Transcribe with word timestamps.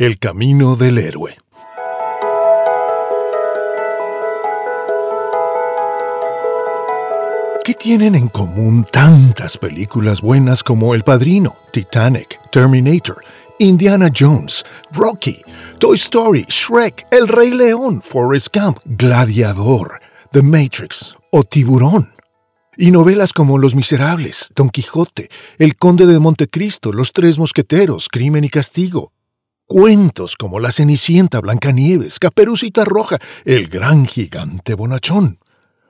El 0.00 0.18
camino 0.18 0.76
del 0.76 0.96
héroe. 0.96 1.36
¿Qué 7.62 7.74
tienen 7.74 8.14
en 8.14 8.28
común 8.28 8.86
tantas 8.90 9.58
películas 9.58 10.22
buenas 10.22 10.62
como 10.62 10.94
El 10.94 11.02
Padrino, 11.02 11.54
Titanic, 11.70 12.40
Terminator, 12.50 13.22
Indiana 13.58 14.10
Jones, 14.18 14.64
Rocky, 14.90 15.42
Toy 15.78 15.96
Story, 15.96 16.46
Shrek, 16.48 17.04
El 17.10 17.28
Rey 17.28 17.50
León, 17.50 18.00
Forrest 18.00 18.56
Gump, 18.56 18.78
Gladiador, 18.86 20.00
The 20.32 20.40
Matrix 20.40 21.14
o 21.30 21.44
Tiburón? 21.44 22.08
Y 22.78 22.90
novelas 22.90 23.34
como 23.34 23.58
Los 23.58 23.74
Miserables, 23.74 24.50
Don 24.56 24.70
Quijote, 24.70 25.28
El 25.58 25.76
Conde 25.76 26.06
de 26.06 26.18
Montecristo, 26.18 26.90
Los 26.90 27.12
Tres 27.12 27.36
Mosqueteros, 27.36 28.08
Crimen 28.08 28.44
y 28.44 28.48
Castigo. 28.48 29.12
Cuentos 29.72 30.34
como 30.36 30.58
La 30.58 30.72
Cenicienta, 30.72 31.38
Blancanieves, 31.38 32.18
Caperucita 32.18 32.84
Roja, 32.84 33.18
El 33.44 33.68
Gran 33.68 34.04
Gigante 34.04 34.74
Bonachón 34.74 35.38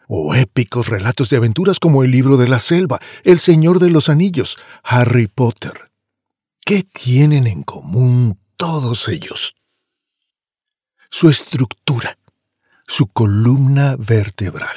o 0.07 0.35
épicos 0.35 0.89
relatos 0.89 1.31
de 1.31 1.39
aventuras 1.39 1.79
como 1.79 2.05
El 2.05 2.11
libro 2.11 2.37
de 2.37 2.47
la 2.47 2.61
selva, 2.61 3.01
El 3.25 3.39
Señor 3.39 3.79
de 3.79 3.89
los 3.89 4.11
Anillos, 4.11 4.59
Harry 4.83 5.29
Potter. 5.29 5.91
¿Qué 6.63 6.83
tienen 6.83 7.47
en 7.47 7.63
común 7.63 8.39
todos 8.59 9.09
ellos? 9.09 9.55
Su 11.09 11.31
estructura, 11.31 12.19
su 12.87 13.07
columna 13.07 13.97
vertebral. 13.97 14.77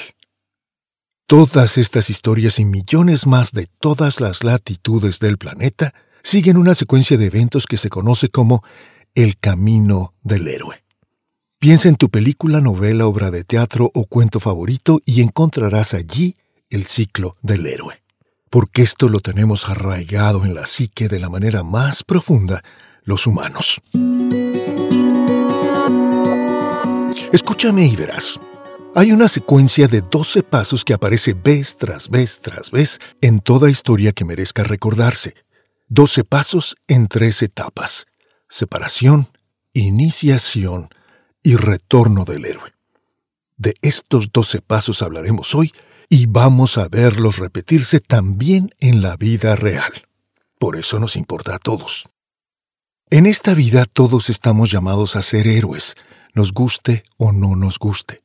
Todas 1.27 1.77
estas 1.77 2.09
historias 2.09 2.57
y 2.57 2.63
millones 2.63 3.27
más 3.27 3.51
de 3.51 3.67
todas 3.81 4.21
las 4.21 4.45
latitudes 4.45 5.19
del 5.19 5.37
planeta 5.37 5.93
siguen 6.23 6.55
una 6.55 6.73
secuencia 6.73 7.17
de 7.17 7.25
eventos 7.25 7.67
que 7.67 7.75
se 7.75 7.89
conoce 7.89 8.29
como 8.29 8.63
el 9.15 9.37
camino 9.37 10.13
del 10.21 10.47
héroe. 10.47 10.83
Piensa 11.59 11.87
en 11.87 11.95
tu 11.95 12.09
película, 12.09 12.61
novela, 12.61 13.07
obra 13.07 13.31
de 13.31 13.43
teatro 13.43 13.89
o 13.93 14.05
cuento 14.05 14.39
favorito 14.39 14.99
y 15.05 15.21
encontrarás 15.21 15.93
allí 15.93 16.35
el 16.69 16.85
ciclo 16.87 17.37
del 17.41 17.65
héroe. 17.65 18.03
Porque 18.49 18.81
esto 18.81 19.07
lo 19.07 19.19
tenemos 19.19 19.69
arraigado 19.69 20.45
en 20.45 20.55
la 20.55 20.65
psique 20.65 21.07
de 21.07 21.19
la 21.19 21.29
manera 21.29 21.63
más 21.63 22.03
profunda 22.03 22.63
los 23.03 23.27
humanos. 23.27 23.81
Escúchame 27.31 27.85
y 27.85 27.95
verás. 27.95 28.39
Hay 28.95 29.11
una 29.11 29.27
secuencia 29.27 29.87
de 29.87 30.01
12 30.01 30.43
pasos 30.43 30.85
que 30.85 30.93
aparece 30.93 31.33
vez 31.33 31.77
tras 31.77 32.09
vez 32.09 32.39
tras 32.41 32.69
vez 32.69 32.99
en 33.21 33.39
toda 33.39 33.71
historia 33.71 34.11
que 34.11 34.25
merezca 34.25 34.63
recordarse. 34.63 35.33
12 35.87 36.23
pasos 36.23 36.75
en 36.87 37.07
tres 37.07 37.41
etapas. 37.41 38.05
Separación, 38.53 39.29
iniciación, 39.73 40.89
y 41.41 41.55
retorno 41.55 42.23
del 42.23 42.45
héroe. 42.45 42.71
De 43.57 43.73
estos 43.81 44.31
doce 44.31 44.61
pasos 44.61 45.01
hablaremos 45.01 45.55
hoy 45.55 45.73
y 46.07 46.27
vamos 46.27 46.77
a 46.77 46.87
verlos 46.87 47.39
repetirse 47.39 47.99
también 47.99 48.69
en 48.79 49.01
la 49.01 49.17
vida 49.17 49.55
real. 49.55 49.91
Por 50.59 50.77
eso 50.77 50.99
nos 50.99 51.15
importa 51.15 51.55
a 51.55 51.57
todos. 51.57 52.05
En 53.09 53.25
esta 53.25 53.55
vida 53.55 53.85
todos 53.85 54.29
estamos 54.29 54.69
llamados 54.69 55.15
a 55.15 55.23
ser 55.23 55.47
héroes, 55.47 55.95
nos 56.35 56.53
guste 56.53 57.05
o 57.17 57.31
no 57.31 57.55
nos 57.55 57.79
guste. 57.79 58.21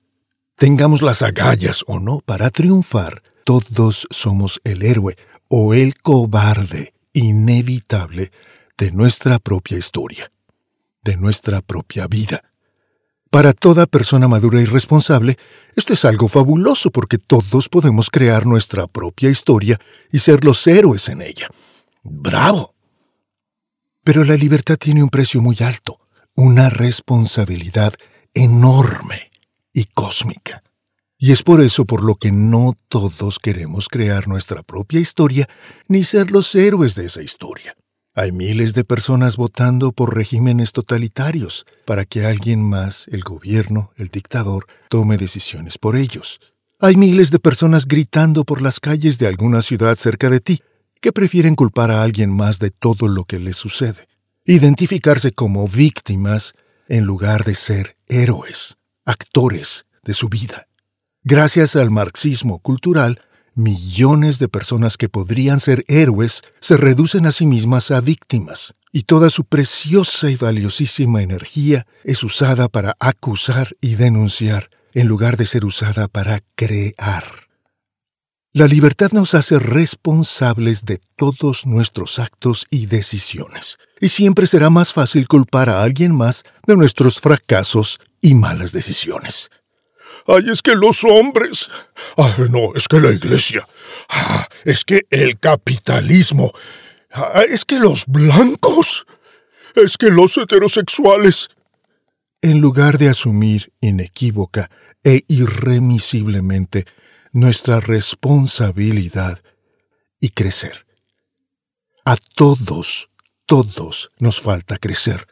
Tengamos 0.57 1.01
las 1.01 1.23
agallas 1.23 1.85
o 1.87 2.01
no 2.01 2.19
para 2.19 2.51
triunfar, 2.51 3.23
todos 3.45 4.07
somos 4.11 4.61
el 4.65 4.83
héroe 4.83 5.17
o 5.49 5.73
el 5.73 5.95
cobarde 5.95 6.93
inevitable 7.15 8.31
de 8.79 8.93
nuestra 8.93 9.41
propia 9.41 9.77
historia, 9.77 10.31
de 11.03 11.17
nuestra 11.17 11.61
propia 11.61 12.07
vida. 12.07 12.43
Para 13.29 13.53
toda 13.53 13.87
persona 13.87 14.29
madura 14.29 14.61
y 14.61 14.65
responsable, 14.67 15.37
esto 15.75 15.93
es 15.95 16.05
algo 16.05 16.29
fabuloso 16.29 16.91
porque 16.91 17.19
todos 17.19 17.69
podemos 17.69 18.09
crear 18.09 18.47
nuestra 18.47 18.87
propia 18.87 19.31
historia 19.31 19.79
y 20.13 20.21
ser 20.21 20.45
los 20.45 20.65
héroes 20.67 21.09
en 21.09 21.23
ella. 21.23 21.49
¡Bravo! 22.05 22.77
Pero 24.05 24.25
la 24.25 24.37
libertad 24.37 24.77
tiene 24.79 25.03
un 25.03 25.11
precio 25.11 25.43
muy 25.43 25.57
alto, 25.61 26.01
una 26.37 26.71
responsabilidad 26.71 27.95
enorme 28.33 29.33
y 29.73 29.87
cósmica. 29.87 30.63
Y 31.19 31.33
es 31.33 31.43
por 31.43 31.61
eso 31.61 31.85
por 31.85 32.05
lo 32.05 32.15
que 32.15 32.31
no 32.31 32.77
todos 32.89 33.41
queremos 33.41 33.89
crear 33.89 34.29
nuestra 34.29 34.63
propia 34.63 35.01
historia 35.01 35.49
ni 35.89 36.05
ser 36.05 36.31
los 36.31 36.55
héroes 36.55 36.95
de 36.95 37.07
esa 37.07 37.23
historia. 37.23 37.75
Hay 38.19 38.33
miles 38.33 38.75
de 38.75 38.83
personas 38.83 39.37
votando 39.37 39.93
por 39.93 40.17
regímenes 40.17 40.73
totalitarios 40.73 41.65
para 41.85 42.05
que 42.05 42.27
alguien 42.27 42.69
más, 42.69 43.07
el 43.13 43.21
gobierno, 43.21 43.93
el 43.95 44.09
dictador, 44.09 44.67
tome 44.89 45.17
decisiones 45.17 45.79
por 45.79 45.95
ellos. 45.95 46.41
Hay 46.81 46.97
miles 46.97 47.31
de 47.31 47.39
personas 47.39 47.87
gritando 47.87 48.43
por 48.43 48.61
las 48.61 48.81
calles 48.81 49.21
de 49.21 49.29
alguna 49.29 49.63
ciudad 49.63 49.95
cerca 49.95 50.31
de 50.31 50.41
ti 50.41 50.61
que 51.01 51.13
prefieren 51.13 51.55
culpar 51.55 51.93
a 51.93 52.03
alguien 52.03 52.35
más 52.35 52.59
de 52.59 52.73
todo 52.73 53.07
lo 53.07 53.23
que 53.23 53.39
les 53.39 53.55
sucede. 53.55 54.09
Identificarse 54.45 55.31
como 55.31 55.69
víctimas 55.69 56.55
en 56.89 57.05
lugar 57.05 57.45
de 57.45 57.55
ser 57.55 57.99
héroes, 58.09 58.79
actores 59.05 59.87
de 60.03 60.15
su 60.15 60.29
vida. 60.29 60.67
Gracias 61.23 61.77
al 61.77 61.93
marxismo 61.93 62.59
cultural, 62.59 63.23
millones 63.59 64.39
de 64.39 64.49
personas 64.49 64.97
que 64.97 65.09
podrían 65.09 65.59
ser 65.59 65.85
héroes 65.89 66.43
se 66.61 66.77
reducen 66.77 67.27
a 67.27 67.33
sí 67.33 67.45
mismas 67.45 67.91
a 67.91 68.01
víctimas, 68.01 68.75
y 68.93 69.03
toda 69.03 69.31
su 69.31 69.45
preciosa 69.45 70.31
y 70.31 70.37
valiosísima 70.37 71.23
energía 71.23 71.87
es 72.05 72.23
usada 72.23 72.69
para 72.69 72.95
acusar 73.01 73.77
y 73.81 73.97
denunciar, 73.97 74.71
en 74.95 75.09
lugar 75.09 75.37
de 75.37 75.47
ser 75.47 75.65
usada 75.65 76.09
para 76.09 76.41
crear. 76.55 77.25
La 78.53 78.67
libertad 78.67 79.11
nos 79.13 79.35
hace 79.35 79.59
responsables 79.59 80.85
de 80.85 81.01
todos 81.17 81.67
nuestros 81.67 82.19
actos 82.19 82.67
y 82.71 82.87
decisiones, 82.87 83.77
y 84.01 84.09
siempre 84.09 84.47
será 84.47 84.71
más 84.71 84.93
fácil 84.93 85.27
culpar 85.29 85.69
a 85.69 85.83
alguien 85.83 86.15
más 86.15 86.45
de 86.67 86.77
nuestros 86.77 87.21
fracasos 87.21 87.99
y 88.23 88.35
malas 88.35 88.73
decisiones. 88.73 89.51
Ay, 90.29 90.51
es 90.51 90.61
que 90.61 90.77
los 90.77 91.05
hombres. 91.05 91.71
Ay, 92.19 92.35
no, 92.51 92.75
es 92.75 92.87
que 92.87 93.01
la 93.01 93.11
iglesia. 93.11 93.67
Ah, 94.11 94.47
es 94.65 94.85
que 94.85 95.07
el 95.09 95.39
capitalismo. 95.39 96.53
Ah, 97.11 97.45
es 97.49 97.65
que 97.65 97.79
los 97.79 98.05
blancos. 98.07 99.07
Es 99.75 99.97
que 99.97 100.11
los 100.11 100.37
heterosexuales. 100.37 101.49
En 102.43 102.61
lugar 102.61 102.99
de 102.99 103.09
asumir 103.09 103.73
inequívoca 103.81 104.71
e 105.03 105.25
irremisiblemente 105.29 106.85
nuestra 107.33 107.81
responsabilidad 107.81 109.43
y 110.21 110.29
crecer. 110.29 110.87
A 112.05 112.17
todos, 112.17 113.09
todos 113.47 114.11
nos 114.19 114.41
falta 114.41 114.77
crecer, 114.77 115.27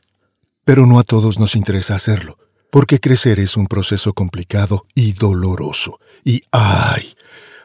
pero 0.64 0.86
no 0.86 0.98
a 0.98 1.02
todos 1.02 1.38
nos 1.38 1.54
interesa 1.54 1.94
hacerlo 1.94 2.38
porque 2.70 3.00
crecer 3.00 3.40
es 3.40 3.56
un 3.56 3.66
proceso 3.66 4.12
complicado 4.12 4.86
y 4.94 5.12
doloroso. 5.12 5.98
Y 6.24 6.42
¡ay! 6.52 7.14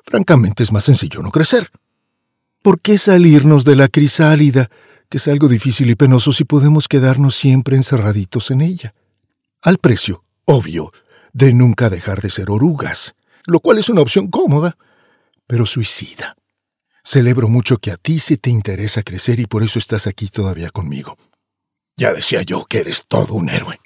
Francamente 0.03 0.63
es 0.63 0.71
más 0.71 0.85
sencillo 0.85 1.21
no 1.21 1.31
crecer. 1.31 1.69
¿Por 2.61 2.79
qué 2.81 2.97
salirnos 2.97 3.63
de 3.63 3.75
la 3.75 3.87
crisálida, 3.87 4.69
que 5.09 5.17
es 5.17 5.27
algo 5.27 5.47
difícil 5.47 5.89
y 5.89 5.95
penoso 5.95 6.31
si 6.31 6.43
podemos 6.43 6.87
quedarnos 6.87 7.35
siempre 7.35 7.75
encerraditos 7.75 8.51
en 8.51 8.61
ella? 8.61 8.93
Al 9.63 9.77
precio, 9.77 10.23
obvio, 10.45 10.91
de 11.33 11.53
nunca 11.53 11.89
dejar 11.89 12.21
de 12.21 12.29
ser 12.29 12.51
orugas, 12.51 13.15
lo 13.45 13.59
cual 13.59 13.79
es 13.79 13.89
una 13.89 14.01
opción 14.01 14.27
cómoda, 14.27 14.77
pero 15.47 15.65
suicida. 15.65 16.35
Celebro 17.03 17.47
mucho 17.47 17.77
que 17.77 17.91
a 17.91 17.97
ti 17.97 18.19
se 18.19 18.37
te 18.37 18.51
interesa 18.51 19.01
crecer 19.01 19.39
y 19.39 19.47
por 19.47 19.63
eso 19.63 19.79
estás 19.79 20.05
aquí 20.05 20.27
todavía 20.27 20.69
conmigo. 20.69 21.17
Ya 21.97 22.13
decía 22.13 22.43
yo 22.43 22.65
que 22.65 22.79
eres 22.79 23.03
todo 23.07 23.33
un 23.33 23.49
héroe 23.49 23.80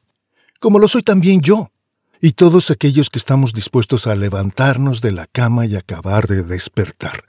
como 0.65 0.79
lo 0.79 0.88
soy 0.88 1.03
también 1.03 1.41
yo, 1.41 1.71
y 2.19 2.31
todos 2.31 2.71
aquellos 2.71 3.12
que 3.12 3.19
estamos 3.19 3.53
dispuestos 3.53 4.07
a 4.07 4.15
levantarnos 4.15 5.00
de 5.00 5.12
la 5.12 5.27
cama 5.27 5.67
y 5.67 5.75
acabar 5.75 6.25
de 6.25 6.41
despertar. 6.41 7.23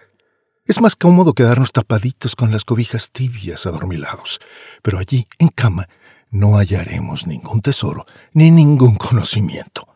Es 0.64 0.80
más 0.80 0.96
cómodo 0.96 1.34
quedarnos 1.34 1.70
tapaditos 1.70 2.34
con 2.34 2.50
las 2.50 2.64
cobijas 2.64 3.10
tibias 3.10 3.66
adormilados, 3.66 4.40
pero 4.80 4.98
allí, 4.98 5.28
en 5.38 5.48
cama, 5.48 5.86
no 6.30 6.56
hallaremos 6.56 7.26
ningún 7.26 7.60
tesoro 7.60 8.06
ni 8.32 8.50
ningún 8.50 8.94
conocimiento. 8.96 9.86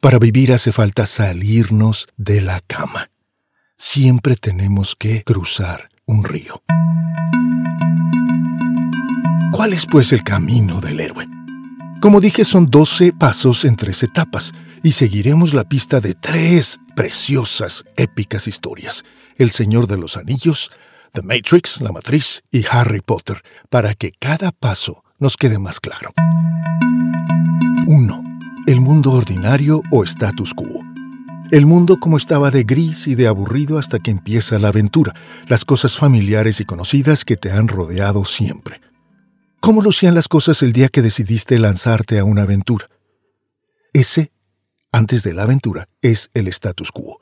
Para 0.00 0.18
vivir 0.18 0.54
hace 0.54 0.72
falta 0.72 1.04
salirnos 1.04 2.08
de 2.16 2.40
la 2.40 2.60
cama. 2.60 3.10
Siempre 3.76 4.34
tenemos 4.36 4.96
que 4.96 5.24
cruzar 5.24 5.90
un 6.06 6.24
río. 6.24 6.62
¿Cuál 9.52 9.74
es 9.74 9.84
pues 9.84 10.14
el 10.14 10.24
camino 10.24 10.80
del 10.80 11.00
héroe? 11.00 11.41
Como 12.02 12.20
dije, 12.20 12.44
son 12.44 12.66
12 12.66 13.12
pasos 13.12 13.64
en 13.64 13.76
tres 13.76 14.02
etapas 14.02 14.50
y 14.82 14.90
seguiremos 14.90 15.54
la 15.54 15.62
pista 15.62 16.00
de 16.00 16.14
tres 16.14 16.80
preciosas, 16.96 17.84
épicas 17.96 18.48
historias. 18.48 19.04
El 19.36 19.52
Señor 19.52 19.86
de 19.86 19.98
los 19.98 20.16
Anillos, 20.16 20.72
The 21.12 21.22
Matrix, 21.22 21.80
La 21.80 21.92
Matriz 21.92 22.42
y 22.50 22.64
Harry 22.68 23.02
Potter, 23.02 23.40
para 23.70 23.94
que 23.94 24.10
cada 24.10 24.50
paso 24.50 25.04
nos 25.20 25.36
quede 25.36 25.60
más 25.60 25.78
claro. 25.78 26.10
1. 27.86 28.24
El 28.66 28.80
mundo 28.80 29.12
ordinario 29.12 29.80
o 29.92 30.02
status 30.02 30.54
quo. 30.54 30.82
El 31.52 31.66
mundo 31.66 31.98
como 32.00 32.16
estaba 32.16 32.50
de 32.50 32.64
gris 32.64 33.06
y 33.06 33.14
de 33.14 33.28
aburrido 33.28 33.78
hasta 33.78 34.00
que 34.00 34.10
empieza 34.10 34.58
la 34.58 34.68
aventura, 34.68 35.14
las 35.46 35.64
cosas 35.64 35.96
familiares 35.96 36.58
y 36.58 36.64
conocidas 36.64 37.24
que 37.24 37.36
te 37.36 37.52
han 37.52 37.68
rodeado 37.68 38.24
siempre. 38.24 38.80
¿Cómo 39.62 39.80
lucían 39.80 40.16
las 40.16 40.26
cosas 40.26 40.60
el 40.62 40.72
día 40.72 40.88
que 40.88 41.02
decidiste 41.02 41.56
lanzarte 41.56 42.18
a 42.18 42.24
una 42.24 42.42
aventura? 42.42 42.90
Ese, 43.92 44.32
antes 44.90 45.22
de 45.22 45.34
la 45.34 45.44
aventura, 45.44 45.88
es 46.00 46.30
el 46.34 46.48
status 46.48 46.90
quo. 46.90 47.20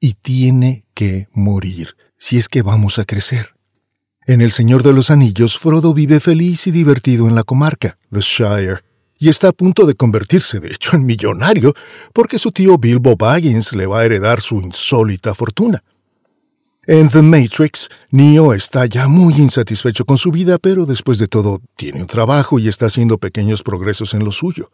Y 0.00 0.14
tiene 0.14 0.86
que 0.94 1.28
morir 1.30 1.94
si 2.16 2.38
es 2.38 2.48
que 2.48 2.62
vamos 2.62 2.98
a 2.98 3.04
crecer. 3.04 3.54
En 4.26 4.40
El 4.40 4.52
Señor 4.52 4.82
de 4.82 4.94
los 4.94 5.10
Anillos, 5.10 5.58
Frodo 5.58 5.92
vive 5.92 6.20
feliz 6.20 6.66
y 6.66 6.70
divertido 6.70 7.28
en 7.28 7.34
la 7.34 7.44
comarca, 7.44 7.98
The 8.10 8.20
Shire, 8.22 8.78
y 9.18 9.28
está 9.28 9.48
a 9.48 9.52
punto 9.52 9.84
de 9.84 9.94
convertirse, 9.94 10.60
de 10.60 10.68
hecho, 10.68 10.96
en 10.96 11.04
millonario, 11.04 11.74
porque 12.14 12.38
su 12.38 12.50
tío 12.50 12.78
Bilbo 12.78 13.14
Baggins 13.14 13.74
le 13.74 13.84
va 13.84 14.00
a 14.00 14.04
heredar 14.06 14.40
su 14.40 14.62
insólita 14.62 15.34
fortuna. 15.34 15.84
En 16.90 17.10
The 17.10 17.20
Matrix, 17.20 17.90
Neo 18.12 18.54
está 18.54 18.86
ya 18.86 19.08
muy 19.08 19.34
insatisfecho 19.34 20.06
con 20.06 20.16
su 20.16 20.30
vida, 20.30 20.56
pero 20.58 20.86
después 20.86 21.18
de 21.18 21.28
todo 21.28 21.60
tiene 21.76 22.00
un 22.00 22.06
trabajo 22.06 22.58
y 22.58 22.66
está 22.66 22.86
haciendo 22.86 23.18
pequeños 23.18 23.62
progresos 23.62 24.14
en 24.14 24.24
lo 24.24 24.32
suyo. 24.32 24.70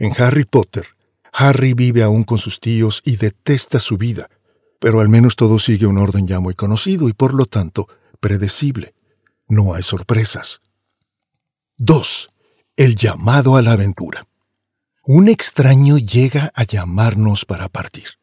En 0.00 0.12
Harry 0.20 0.44
Potter, 0.44 0.84
Harry 1.32 1.74
vive 1.74 2.02
aún 2.02 2.24
con 2.24 2.38
sus 2.38 2.58
tíos 2.58 3.02
y 3.04 3.18
detesta 3.18 3.78
su 3.78 3.98
vida, 3.98 4.28
pero 4.80 5.00
al 5.00 5.08
menos 5.08 5.36
todo 5.36 5.60
sigue 5.60 5.86
un 5.86 5.98
orden 5.98 6.26
ya 6.26 6.40
muy 6.40 6.54
conocido 6.54 7.08
y 7.08 7.12
por 7.12 7.34
lo 7.34 7.46
tanto 7.46 7.86
predecible. 8.18 8.92
No 9.46 9.74
hay 9.74 9.84
sorpresas. 9.84 10.60
2 11.78 12.30
el 12.76 12.96
llamado 12.96 13.54
a 13.54 13.62
la 13.62 13.72
aventura. 13.72 14.26
Un 15.04 15.28
extraño 15.28 15.98
llega 15.98 16.50
a 16.54 16.64
llamarnos 16.64 17.44
para 17.44 17.68
partir. 17.68 18.21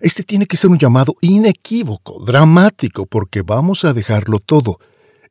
Este 0.00 0.22
tiene 0.22 0.46
que 0.46 0.56
ser 0.56 0.70
un 0.70 0.78
llamado 0.78 1.14
inequívoco, 1.20 2.24
dramático, 2.24 3.06
porque 3.06 3.42
vamos 3.42 3.84
a 3.84 3.92
dejarlo 3.92 4.38
todo. 4.38 4.78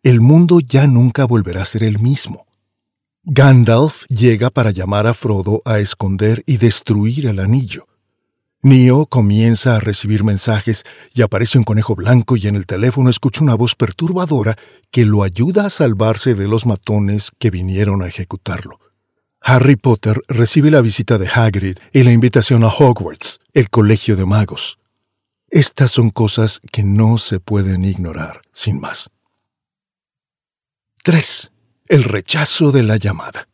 El 0.03 0.21
mundo 0.21 0.59
ya 0.59 0.87
nunca 0.87 1.25
volverá 1.25 1.61
a 1.61 1.65
ser 1.65 1.83
el 1.83 1.99
mismo. 1.99 2.45
Gandalf 3.23 4.05
llega 4.07 4.49
para 4.49 4.71
llamar 4.71 5.07
a 5.07 5.13
Frodo 5.13 5.61
a 5.65 5.79
esconder 5.79 6.43
y 6.45 6.57
destruir 6.57 7.27
el 7.27 7.39
anillo. 7.39 7.87
Neo 8.61 9.05
comienza 9.05 9.75
a 9.75 9.79
recibir 9.79 10.23
mensajes 10.23 10.83
y 11.13 11.21
aparece 11.21 11.57
un 11.57 11.63
conejo 11.63 11.95
blanco 11.95 12.35
y 12.37 12.47
en 12.47 12.55
el 12.55 12.65
teléfono 12.65 13.09
escucha 13.09 13.43
una 13.43 13.55
voz 13.55 13.75
perturbadora 13.75 14.57
que 14.91 15.05
lo 15.05 15.23
ayuda 15.23 15.65
a 15.65 15.69
salvarse 15.69 16.35
de 16.35 16.47
los 16.47 16.65
matones 16.65 17.31
que 17.37 17.51
vinieron 17.51 18.01
a 18.01 18.07
ejecutarlo. 18.07 18.79
Harry 19.41 19.75
Potter 19.75 20.21
recibe 20.27 20.71
la 20.71 20.81
visita 20.81 21.17
de 21.17 21.27
Hagrid 21.27 21.77
y 21.93 22.03
la 22.03 22.11
invitación 22.11 22.63
a 22.63 22.67
Hogwarts, 22.67 23.39
el 23.53 23.69
colegio 23.69 24.15
de 24.15 24.25
magos. 24.25 24.79
Estas 25.49 25.91
son 25.91 26.09
cosas 26.09 26.59
que 26.71 26.83
no 26.83 27.17
se 27.17 27.39
pueden 27.39 27.85
ignorar, 27.85 28.41
sin 28.51 28.79
más. 28.79 29.09
3. 31.03 31.51
El 31.87 32.03
rechazo 32.03 32.71
de 32.71 32.83
la 32.83 32.97
llamada. 32.97 33.47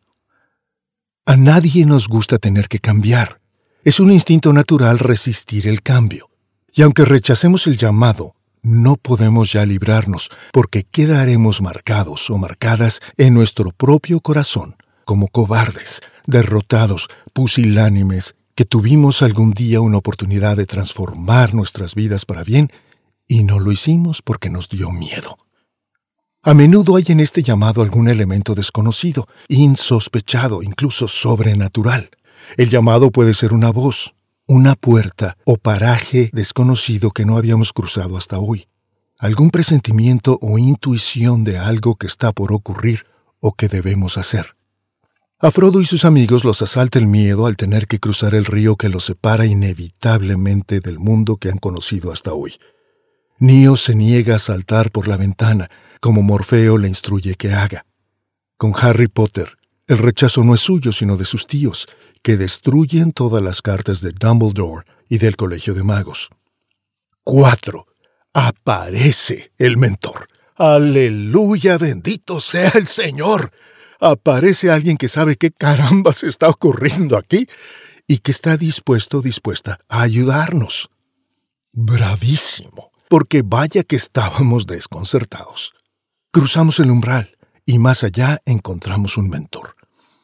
A 1.26 1.38
nadie 1.38 1.86
nos 1.86 2.08
gusta 2.08 2.40
tener 2.40 2.68
que 2.68 2.80
cambiar 2.80 3.40
es 3.84 4.00
un 4.00 4.12
instinto 4.12 4.54
natural 4.54 4.98
resistir 4.98 5.68
el 5.68 5.82
cambio. 5.82 6.30
Y 6.74 6.84
aunque 6.84 7.06
rechacemos 7.06 7.68
el 7.68 7.78
llamado, 7.78 8.36
no 8.62 8.96
podemos 8.96 9.52
ya 9.52 9.66
librarnos, 9.66 10.30
porque 10.54 10.84
quedaremos 10.84 11.62
marcados 11.62 12.30
o 12.30 12.38
marcadas 12.38 13.02
en 13.18 13.34
nuestro 13.34 13.72
propio 13.72 14.22
corazón 14.22 14.78
como 15.06 15.28
cobardes, 15.28 16.02
derrotados, 16.26 17.08
pusilánimes, 17.34 18.36
que 18.56 18.66
tuvimos 18.66 19.22
algún 19.22 19.52
día 19.52 19.82
una 19.82 19.98
oportunidad 19.98 20.58
de 20.58 20.66
transformar 20.66 21.54
nuestras 21.54 21.96
vidas 21.96 22.26
para 22.26 22.44
bien 22.44 22.70
y 23.28 23.44
no 23.44 23.60
lo 23.60 23.72
hicimos 23.72 24.22
porque 24.22 24.50
nos 24.50 24.70
dio 24.70 24.92
miedo. 24.92 25.38
A 26.44 26.54
menudo 26.54 26.98
hay 26.98 27.06
en 27.08 27.22
este 27.22 27.42
llamado 27.42 27.82
algún 27.82 28.10
elemento 28.10 28.54
desconocido, 28.54 29.28
insospechado, 29.48 30.62
incluso 30.62 31.08
sobrenatural. 31.08 32.10
El 32.58 32.70
llamado 32.70 33.12
puede 33.12 33.34
ser 33.34 33.54
una 33.54 33.72
voz, 33.72 34.14
una 34.46 34.76
puerta 34.76 35.38
o 35.46 35.56
paraje 35.56 36.30
desconocido 36.34 37.12
que 37.12 37.26
no 37.26 37.38
habíamos 37.38 37.72
cruzado 37.72 38.18
hasta 38.18 38.40
hoy. 38.40 38.68
Algún 39.18 39.52
presentimiento 39.52 40.38
o 40.42 40.58
intuición 40.58 41.46
de 41.46 41.58
algo 41.58 41.96
que 41.96 42.08
está 42.08 42.34
por 42.34 42.52
ocurrir 42.52 43.06
o 43.40 43.54
que 43.54 43.70
debemos 43.70 44.18
hacer. 44.18 44.58
A 45.44 45.52
Frodo 45.52 45.82
y 45.82 45.86
sus 45.86 46.06
amigos 46.06 46.46
los 46.46 46.62
asalta 46.62 47.00
el 47.00 47.06
miedo 47.06 47.48
al 47.48 47.58
tener 47.58 47.86
que 47.86 48.00
cruzar 48.00 48.34
el 48.34 48.46
río 48.46 48.78
que 48.78 48.88
los 48.88 49.04
separa 49.04 49.46
inevitablemente 49.46 50.80
del 50.80 51.00
mundo 51.00 51.36
que 51.36 51.50
han 51.50 51.58
conocido 51.58 52.14
hasta 52.14 52.32
hoy. 52.32 52.54
Neo 53.40 53.76
se 53.76 53.94
niega 53.94 54.38
a 54.38 54.40
saltar 54.40 54.90
por 54.90 55.10
la 55.10 55.18
ventana, 55.18 55.70
como 56.00 56.22
Morfeo 56.22 56.78
le 56.78 56.88
instruye 56.88 57.36
que 57.36 57.52
haga. 57.52 57.86
Con 58.56 58.72
Harry 58.78 59.10
Potter, 59.10 59.58
el 59.86 59.98
rechazo 59.98 60.46
no 60.46 60.56
es 60.56 60.62
suyo, 60.62 60.94
sino 60.94 61.18
de 61.18 61.26
sus 61.26 61.46
tíos, 61.46 61.88
que 62.22 62.38
destruyen 62.38 63.12
todas 63.12 63.44
las 63.44 63.62
cartas 63.62 64.00
de 64.00 64.14
Dumbledore 64.14 64.86
y 65.10 65.18
del 65.18 65.36
Colegio 65.36 65.74
de 65.74 65.84
Magos. 65.84 66.30
4. 67.26 67.86
Aparece 68.32 69.52
el 69.58 69.76
mentor. 69.76 70.26
Aleluya, 70.56 71.78
bendito 71.78 72.40
sea 72.40 72.72
el 72.76 72.88
Señor. 72.88 73.52
Aparece 74.04 74.70
alguien 74.70 74.98
que 74.98 75.08
sabe 75.08 75.38
qué 75.38 75.52
caramba 75.52 76.12
se 76.12 76.28
está 76.28 76.50
ocurriendo 76.50 77.18
aquí 77.18 77.48
y 78.08 78.18
que 78.18 78.32
está 78.32 78.58
dispuesto, 78.58 79.22
dispuesta 79.22 79.80
a 79.88 80.02
ayudarnos. 80.02 80.90
Bravísimo, 81.72 82.92
porque 83.08 83.44
vaya 83.44 83.84
que 83.84 83.96
estábamos 83.96 84.68
desconcertados. 84.68 85.74
Cruzamos 86.32 86.80
el 86.80 86.92
umbral 86.92 87.38
y 87.66 87.80
más 87.80 88.04
allá 88.04 88.40
encontramos 88.46 89.18
un 89.18 89.30
mentor 89.30 89.76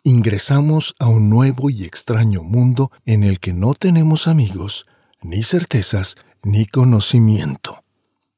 ingresamos 0.04 0.96
a 1.00 1.08
un 1.08 1.30
nuevo 1.30 1.70
y 1.70 1.84
extraño 1.84 2.42
mundo 2.42 2.92
en 3.06 3.24
el 3.24 3.40
que 3.40 3.54
no 3.54 3.74
tenemos 3.74 4.28
amigos, 4.28 4.86
ni 5.22 5.44
certezas, 5.44 6.16
ni 6.42 6.66
conocimiento. 6.66 7.84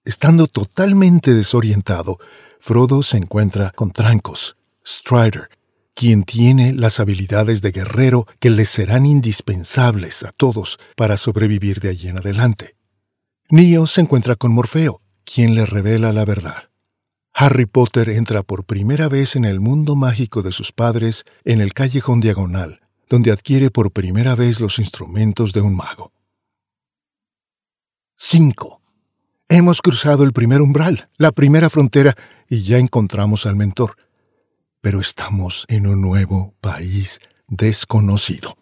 Estando 0.04 0.48
totalmente 0.48 1.34
desorientado, 1.34 2.18
Frodo 2.60 3.04
se 3.04 3.18
encuentra 3.18 3.72
con 3.72 3.92
Trancos, 3.92 4.58
Strider, 4.86 5.50
quien 5.94 6.24
tiene 6.24 6.74
las 6.74 7.00
habilidades 7.00 7.62
de 7.62 7.72
guerrero 7.72 8.26
que 8.40 8.50
les 8.50 8.70
serán 8.70 9.06
indispensables 9.06 10.24
a 10.24 10.32
todos 10.32 10.80
para 10.96 11.18
sobrevivir 11.18 11.80
de 11.80 11.90
allí 11.90 12.08
en 12.08 12.18
adelante. 12.18 12.76
Neo 13.50 13.86
se 13.86 14.02
encuentra 14.02 14.36
con 14.36 14.52
Morfeo, 14.52 15.02
quien 15.24 15.56
le 15.56 15.66
revela 15.66 16.14
la 16.14 16.26
verdad. 16.26 16.72
Harry 17.34 17.66
Potter 17.66 18.10
entra 18.10 18.44
por 18.44 18.66
primera 18.66 19.08
vez 19.08 19.36
en 19.36 19.46
el 19.46 19.60
mundo 19.60 19.96
mágico 19.96 20.42
de 20.42 20.52
sus 20.52 20.72
padres 20.72 21.24
en 21.46 21.62
el 21.62 21.74
callejón 21.74 22.20
diagonal, 22.20 22.82
donde 23.10 23.32
adquiere 23.32 23.72
por 23.72 23.92
primera 23.92 24.36
vez 24.36 24.60
los 24.60 24.80
instrumentos 24.80 25.54
de 25.54 25.62
un 25.62 25.76
mago. 25.76 26.12
5. 28.16 28.82
Hemos 29.50 29.82
cruzado 29.82 30.24
el 30.24 30.32
primer 30.32 30.62
umbral, 30.62 31.10
la 31.18 31.32
primera 31.32 31.70
frontera, 31.70 32.16
y 32.50 32.64
ya 32.64 32.78
encontramos 32.78 33.46
al 33.46 33.56
mentor. 33.56 33.98
Pero 34.82 35.00
estamos 35.00 35.66
en 35.68 35.88
un 35.88 36.02
nuevo 36.02 36.54
país 36.62 37.20
desconocido. 37.48 38.58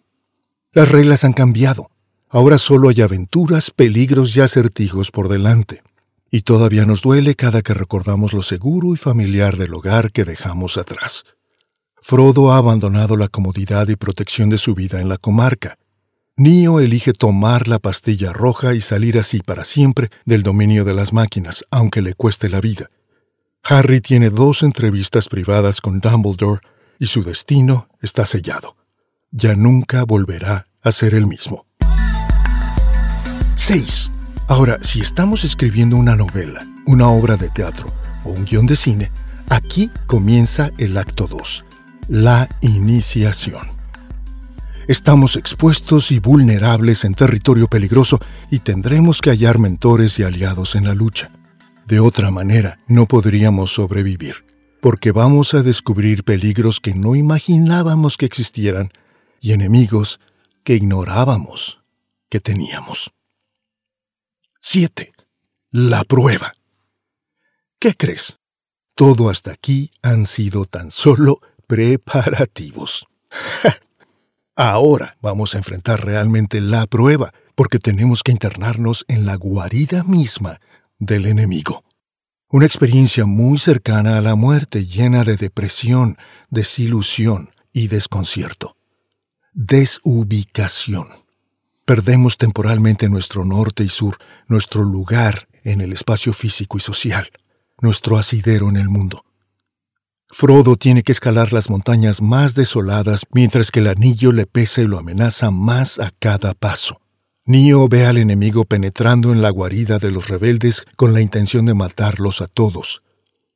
Las 0.72 0.88
reglas 0.88 1.24
han 1.24 1.32
cambiado. 1.32 1.90
Ahora 2.28 2.58
solo 2.58 2.90
hay 2.90 3.00
aventuras, 3.00 3.70
peligros 3.70 4.36
y 4.36 4.40
acertijos 4.40 5.10
por 5.10 5.28
delante 5.28 5.82
y 6.30 6.42
todavía 6.42 6.86
nos 6.86 7.02
duele 7.02 7.34
cada 7.34 7.62
que 7.62 7.74
recordamos 7.74 8.32
lo 8.32 8.42
seguro 8.42 8.94
y 8.94 8.96
familiar 8.96 9.56
del 9.56 9.74
hogar 9.74 10.12
que 10.12 10.24
dejamos 10.24 10.76
atrás. 10.78 11.24
Frodo 12.00 12.52
ha 12.52 12.58
abandonado 12.58 13.16
la 13.16 13.28
comodidad 13.28 13.88
y 13.88 13.96
protección 13.96 14.48
de 14.48 14.58
su 14.58 14.74
vida 14.74 15.00
en 15.00 15.08
la 15.08 15.18
comarca. 15.18 15.76
Neo 16.36 16.80
elige 16.80 17.12
tomar 17.12 17.68
la 17.68 17.78
pastilla 17.78 18.32
roja 18.32 18.74
y 18.74 18.80
salir 18.80 19.18
así 19.18 19.40
para 19.40 19.64
siempre 19.64 20.08
del 20.24 20.42
dominio 20.42 20.84
de 20.84 20.94
las 20.94 21.12
máquinas, 21.12 21.64
aunque 21.70 22.00
le 22.00 22.14
cueste 22.14 22.48
la 22.48 22.60
vida. 22.60 22.88
Harry 23.62 24.00
tiene 24.00 24.30
dos 24.30 24.62
entrevistas 24.62 25.28
privadas 25.28 25.80
con 25.80 26.00
Dumbledore 26.00 26.60
y 26.98 27.06
su 27.06 27.22
destino 27.22 27.88
está 28.00 28.26
sellado. 28.26 28.76
Ya 29.30 29.54
nunca 29.54 30.04
volverá 30.04 30.66
a 30.82 30.92
ser 30.92 31.14
el 31.14 31.26
mismo. 31.26 31.66
6. 33.54 34.10
Ahora, 34.48 34.78
si 34.82 35.00
estamos 35.00 35.44
escribiendo 35.44 35.96
una 35.96 36.16
novela, 36.16 36.66
una 36.86 37.08
obra 37.08 37.36
de 37.36 37.50
teatro 37.50 37.86
o 38.24 38.30
un 38.30 38.44
guion 38.44 38.66
de 38.66 38.74
cine, 38.74 39.12
aquí 39.48 39.90
comienza 40.06 40.70
el 40.78 40.96
acto 40.96 41.28
2, 41.28 41.64
la 42.08 42.48
iniciación. 42.62 43.80
Estamos 44.88 45.36
expuestos 45.36 46.10
y 46.10 46.18
vulnerables 46.18 47.04
en 47.04 47.14
territorio 47.14 47.68
peligroso 47.68 48.18
y 48.50 48.58
tendremos 48.58 49.20
que 49.20 49.30
hallar 49.30 49.60
mentores 49.60 50.18
y 50.18 50.24
aliados 50.24 50.74
en 50.74 50.84
la 50.84 50.94
lucha. 50.94 51.30
De 51.90 51.98
otra 51.98 52.30
manera, 52.30 52.78
no 52.86 53.06
podríamos 53.06 53.74
sobrevivir. 53.74 54.44
porque 54.80 55.10
vamos 55.10 55.54
a 55.54 55.62
descubrir 55.62 56.22
peligros 56.24 56.78
que 56.80 56.94
no 56.94 57.16
imaginábamos 57.16 58.16
que 58.16 58.26
existieran 58.26 58.92
y 59.40 59.52
enemigos 59.52 60.20
que 60.64 60.76
ignorábamos 60.76 61.80
que 62.30 62.38
teníamos. 62.40 63.10
7. 64.60 65.12
La 65.72 66.04
prueba. 66.04 66.52
¿Qué 67.80 67.94
crees? 67.94 68.38
Todo 68.94 69.28
hasta 69.28 69.50
aquí 69.50 69.90
han 70.00 70.26
sido 70.26 70.66
tan 70.66 70.92
solo 70.92 71.40
preparativos. 71.66 73.04
Ahora 74.56 75.16
vamos 75.20 75.54
a 75.54 75.58
enfrentar 75.58 76.06
realmente 76.06 76.60
la 76.60 76.86
prueba, 76.86 77.34
porque 77.56 77.78
tenemos 77.78 78.22
que 78.22 78.32
internarnos 78.32 79.04
en 79.08 79.26
la 79.26 79.34
guarida 79.34 80.04
misma 80.04 80.60
del 81.00 81.26
enemigo. 81.26 81.82
Una 82.48 82.66
experiencia 82.66 83.26
muy 83.26 83.58
cercana 83.58 84.18
a 84.18 84.20
la 84.20 84.36
muerte, 84.36 84.86
llena 84.86 85.24
de 85.24 85.36
depresión, 85.36 86.16
desilusión 86.50 87.50
y 87.72 87.88
desconcierto. 87.88 88.76
Desubicación. 89.52 91.08
Perdemos 91.84 92.38
temporalmente 92.38 93.08
nuestro 93.08 93.44
norte 93.44 93.82
y 93.82 93.88
sur, 93.88 94.18
nuestro 94.46 94.84
lugar 94.84 95.48
en 95.64 95.80
el 95.80 95.92
espacio 95.92 96.32
físico 96.32 96.78
y 96.78 96.80
social, 96.80 97.28
nuestro 97.80 98.16
asidero 98.16 98.68
en 98.68 98.76
el 98.76 98.88
mundo. 98.88 99.24
Frodo 100.28 100.76
tiene 100.76 101.02
que 101.02 101.10
escalar 101.10 101.52
las 101.52 101.68
montañas 101.70 102.22
más 102.22 102.54
desoladas 102.54 103.26
mientras 103.32 103.72
que 103.72 103.80
el 103.80 103.88
anillo 103.88 104.30
le 104.30 104.46
pesa 104.46 104.80
y 104.80 104.86
lo 104.86 104.98
amenaza 104.98 105.50
más 105.50 105.98
a 105.98 106.12
cada 106.18 106.54
paso. 106.54 107.00
Nio 107.50 107.88
ve 107.88 108.06
al 108.06 108.16
enemigo 108.16 108.64
penetrando 108.64 109.32
en 109.32 109.42
la 109.42 109.50
guarida 109.50 109.98
de 109.98 110.12
los 110.12 110.28
rebeldes 110.28 110.84
con 110.94 111.12
la 111.12 111.20
intención 111.20 111.66
de 111.66 111.74
matarlos 111.74 112.42
a 112.42 112.46
todos. 112.46 113.02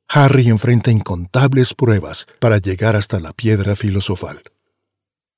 Harry 0.09 0.49
enfrenta 0.49 0.91
incontables 0.91 1.73
pruebas 1.73 2.27
para 2.41 2.57
llegar 2.57 2.97
hasta 2.97 3.21
la 3.21 3.31
piedra 3.31 3.77
filosofal. 3.77 4.43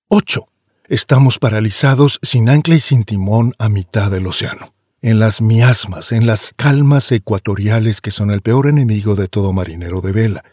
8. 0.09 0.47
Estamos 0.87 1.37
paralizados 1.37 2.17
sin 2.23 2.49
ancla 2.49 2.73
y 2.73 2.79
sin 2.79 3.03
timón 3.03 3.53
a 3.59 3.69
mitad 3.69 4.09
del 4.09 4.25
océano. 4.25 4.73
En 5.03 5.19
las 5.19 5.39
miasmas, 5.39 6.11
en 6.11 6.25
las 6.25 6.51
calmas 6.55 7.11
ecuatoriales 7.11 8.01
que 8.01 8.09
son 8.09 8.31
el 8.31 8.41
peor 8.41 8.65
enemigo 8.65 9.13
de 9.13 9.27
todo 9.27 9.53
marinero 9.53 10.01
de 10.01 10.13
vela. 10.13 10.43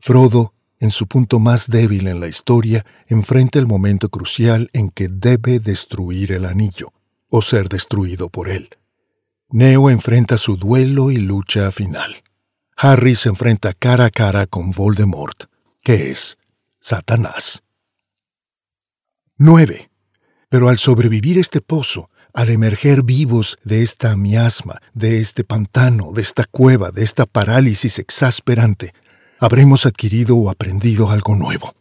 Frodo, 0.00 0.54
en 0.80 0.90
su 0.90 1.06
punto 1.06 1.38
más 1.38 1.68
débil 1.70 2.08
en 2.08 2.18
la 2.18 2.26
historia, 2.26 2.84
enfrenta 3.06 3.60
el 3.60 3.68
momento 3.68 4.08
crucial 4.08 4.70
en 4.72 4.88
que 4.88 5.06
debe 5.06 5.60
destruir 5.60 6.32
el 6.32 6.44
anillo 6.44 6.92
o 7.28 7.42
ser 7.42 7.68
destruido 7.68 8.28
por 8.28 8.48
él. 8.48 8.70
Neo 9.50 9.90
enfrenta 9.90 10.38
su 10.38 10.56
duelo 10.56 11.10
y 11.10 11.16
lucha 11.16 11.72
final. 11.72 12.22
Harry 12.76 13.16
se 13.16 13.28
enfrenta 13.28 13.72
cara 13.72 14.06
a 14.06 14.10
cara 14.10 14.46
con 14.46 14.70
Voldemort, 14.70 15.44
que 15.82 16.10
es 16.10 16.38
Satanás. 16.80 17.62
9. 19.36 19.90
Pero 20.48 20.68
al 20.68 20.78
sobrevivir 20.78 21.38
este 21.38 21.60
pozo, 21.60 22.10
al 22.34 22.50
emerger 22.50 23.02
vivos 23.02 23.58
de 23.64 23.82
esta 23.82 24.16
miasma, 24.16 24.80
de 24.94 25.20
este 25.20 25.44
pantano, 25.44 26.12
de 26.12 26.22
esta 26.22 26.44
cueva, 26.44 26.90
de 26.90 27.04
esta 27.04 27.26
parálisis 27.26 27.98
exasperante, 27.98 28.92
habremos 29.40 29.86
adquirido 29.86 30.36
o 30.36 30.50
aprendido 30.50 31.10
algo 31.10 31.34
nuevo. 31.34 31.77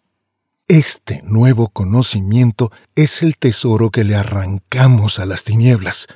Este 0.70 1.22
nuevo 1.24 1.70
conocimiento 1.70 2.74
es 2.94 3.24
el 3.24 3.38
tesoro 3.38 3.90
que 3.90 4.04
le 4.04 4.16
arrancamos 4.16 5.18
a 5.18 5.26
las 5.26 5.46
tinieblas. 5.46 6.08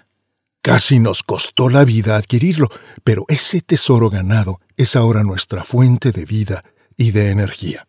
Casi 0.61 0.99
nos 0.99 1.23
costó 1.23 1.69
la 1.69 1.85
vida 1.85 2.17
adquirirlo, 2.17 2.67
pero 3.05 3.23
ese 3.29 3.61
tesoro 3.61 4.09
ganado 4.09 4.59
es 4.75 4.97
ahora 4.97 5.23
nuestra 5.23 5.63
fuente 5.63 6.11
de 6.11 6.25
vida 6.25 6.65
y 6.97 7.11
de 7.11 7.29
energía. 7.29 7.87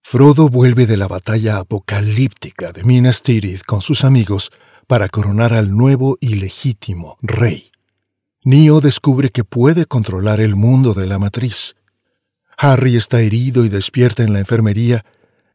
Frodo 0.00 0.48
vuelve 0.48 0.86
de 0.86 0.96
la 0.96 1.08
batalla 1.08 1.58
apocalíptica 1.58 2.72
de 2.72 2.84
Minas 2.84 3.20
Tirith 3.20 3.62
con 3.62 3.82
sus 3.82 4.02
amigos 4.02 4.50
para 4.86 5.10
coronar 5.10 5.52
al 5.52 5.76
nuevo 5.76 6.16
y 6.22 6.36
legítimo 6.36 7.18
rey. 7.20 7.70
Neo 8.44 8.80
descubre 8.80 9.28
que 9.28 9.44
puede 9.44 9.84
controlar 9.84 10.40
el 10.40 10.56
mundo 10.56 10.94
de 10.94 11.06
la 11.06 11.18
matriz. 11.18 11.76
Harry 12.56 12.96
está 12.96 13.20
herido 13.20 13.66
y 13.66 13.68
despierta 13.68 14.22
en 14.22 14.32
la 14.32 14.38
enfermería 14.38 15.04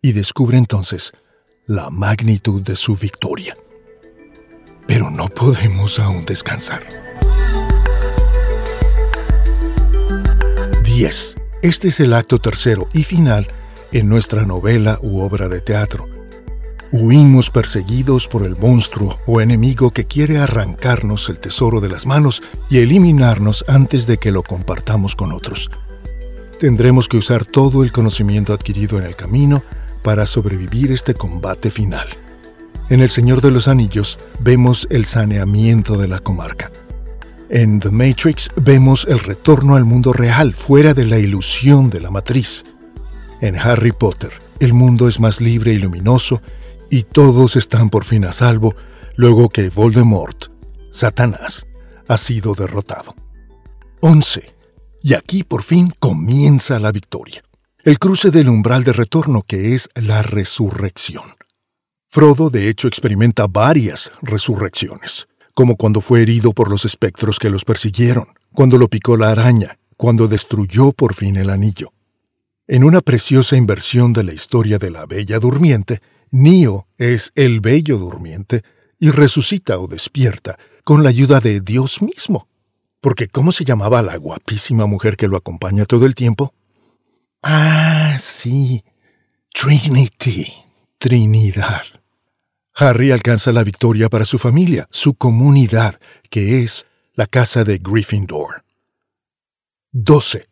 y 0.08 0.14
descubre 0.14 0.58
entonces 0.58 1.12
la 1.66 1.90
magnitud 1.90 2.62
de 2.62 2.78
su 2.78 2.96
victoria. 2.96 3.58
Pero 4.88 5.12
no 5.12 5.28
podemos 5.28 6.00
aún 6.00 6.24
descansar. 6.24 6.88
10. 10.86 11.36
Este 11.62 11.90
es 11.90 12.00
el 12.00 12.14
acto 12.14 12.40
tercero 12.40 12.88
y 12.94 13.04
final 13.04 13.48
en 13.92 14.08
nuestra 14.08 14.46
novela 14.46 14.98
u 15.02 15.20
obra 15.20 15.50
de 15.50 15.60
teatro. 15.60 16.08
Huimos 16.94 17.50
perseguidos 17.50 18.30
por 18.30 18.44
el 18.44 18.56
monstruo 18.56 19.20
o 19.26 19.42
enemigo 19.42 19.92
que 19.92 20.06
quiere 20.06 20.38
arrancarnos 20.38 21.28
el 21.28 21.38
tesoro 21.38 21.82
de 21.82 21.90
las 21.90 22.06
manos 22.06 22.42
y 22.70 22.78
eliminarnos 22.78 23.66
antes 23.68 24.08
de 24.08 24.16
que 24.16 24.32
lo 24.32 24.42
compartamos 24.42 25.18
con 25.18 25.34
otros. 25.34 25.70
Tendremos 26.60 27.10
que 27.10 27.18
usar 27.18 27.46
todo 27.46 27.84
el 27.84 27.92
conocimiento 27.92 28.54
adquirido 28.54 28.98
en 28.98 29.04
el 29.04 29.18
camino 29.18 29.64
para 30.08 30.26
sobrevivir 30.26 30.94
este 30.94 31.14
combate 31.14 31.70
final. 31.70 32.08
En 32.88 33.02
El 33.02 33.12
Señor 33.12 33.42
de 33.42 33.52
los 33.52 33.68
Anillos 33.68 34.18
vemos 34.40 34.88
el 34.90 35.04
saneamiento 35.04 35.98
de 35.98 36.08
la 36.08 36.20
comarca. 36.20 36.72
En 37.50 37.82
The 37.82 37.92
Matrix 37.92 38.48
vemos 38.56 39.06
el 39.10 39.20
retorno 39.20 39.76
al 39.76 39.84
mundo 39.84 40.14
real, 40.14 40.56
fuera 40.56 40.94
de 40.94 41.04
la 41.04 41.18
ilusión 41.20 41.90
de 41.90 42.00
la 42.00 42.10
matriz. 42.10 42.64
En 43.42 43.58
Harry 43.58 43.92
Potter, 43.92 44.32
el 44.62 44.72
mundo 44.72 45.10
es 45.10 45.20
más 45.20 45.42
libre 45.42 45.74
y 45.74 45.78
luminoso 45.78 46.42
y 46.90 47.04
todos 47.04 47.58
están 47.58 47.90
por 47.90 48.06
fin 48.06 48.24
a 48.24 48.32
salvo 48.32 48.78
luego 49.18 49.50
que 49.50 49.68
Voldemort, 49.68 50.46
Satanás, 50.90 51.68
ha 52.08 52.18
sido 52.18 52.54
derrotado. 52.54 53.14
11. 54.00 54.56
Y 55.04 55.16
aquí 55.16 55.44
por 55.44 55.64
fin 55.64 55.94
comienza 56.00 56.80
la 56.80 56.94
victoria 56.94 57.44
el 57.84 58.00
cruce 58.00 58.32
del 58.32 58.50
umbral 58.50 58.84
de 58.84 58.94
retorno 58.94 59.44
que 59.44 59.76
es 59.76 59.90
la 59.96 60.22
resurrección. 60.22 61.24
Frodo 62.08 62.50
de 62.50 62.70
hecho 62.70 62.88
experimenta 62.88 63.48
varias 63.48 64.12
resurrecciones, 64.22 65.28
como 65.54 65.76
cuando 65.76 66.02
fue 66.02 66.22
herido 66.22 66.54
por 66.54 66.70
los 66.70 66.86
espectros 66.86 67.40
que 67.40 67.50
los 67.50 67.66
persiguieron, 67.66 68.28
cuando 68.54 68.78
lo 68.78 68.88
picó 68.88 69.18
la 69.18 69.32
araña, 69.32 69.78
cuando 69.96 70.28
destruyó 70.28 70.92
por 70.92 71.14
fin 71.14 71.36
el 71.36 71.50
anillo. 71.50 71.94
En 72.68 72.84
una 72.84 73.02
preciosa 73.02 73.56
inversión 73.56 74.14
de 74.14 74.24
la 74.24 74.34
historia 74.34 74.78
de 74.78 74.92
la 74.92 75.06
Bella 75.06 75.40
Durmiente, 75.40 76.02
Nio 76.32 76.88
es 76.98 77.32
el 77.36 77.62
Bello 77.62 77.98
Durmiente 77.98 78.64
y 79.00 79.12
resucita 79.12 79.80
o 79.80 79.88
despierta 79.88 80.58
con 80.84 81.04
la 81.04 81.10
ayuda 81.10 81.40
de 81.40 81.62
Dios 81.62 82.02
mismo. 82.02 82.50
Porque 83.00 83.28
¿cómo 83.28 83.52
se 83.52 83.64
llamaba 83.64 84.02
la 84.02 84.18
guapísima 84.18 84.86
mujer 84.86 85.16
que 85.16 85.28
lo 85.28 85.38
acompaña 85.38 85.86
todo 85.86 86.06
el 86.06 86.16
tiempo? 86.16 86.54
Ah, 87.50 88.18
sí. 88.20 88.84
Trinity. 89.54 90.52
Trinidad. 90.98 91.84
Harry 92.76 93.12
alcanza 93.12 93.54
la 93.54 93.64
victoria 93.64 94.10
para 94.10 94.26
su 94.26 94.38
familia, 94.38 94.86
su 94.92 95.14
comunidad, 95.14 95.98
que 96.30 96.62
es 96.62 96.88
la 97.14 97.26
casa 97.26 97.64
de 97.64 97.78
Gryffindor. 97.78 98.66
12. 99.94 100.50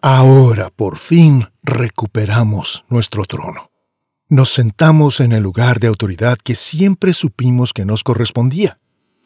Ahora 0.00 0.70
por 0.70 0.98
fin 0.98 1.46
recuperamos 1.62 2.84
nuestro 2.88 3.24
trono. 3.24 3.70
Nos 4.28 4.52
sentamos 4.52 5.20
en 5.20 5.30
el 5.30 5.44
lugar 5.44 5.78
de 5.78 5.86
autoridad 5.86 6.38
que 6.42 6.56
siempre 6.56 7.12
supimos 7.14 7.72
que 7.72 7.84
nos 7.84 8.02
correspondía. 8.02 8.80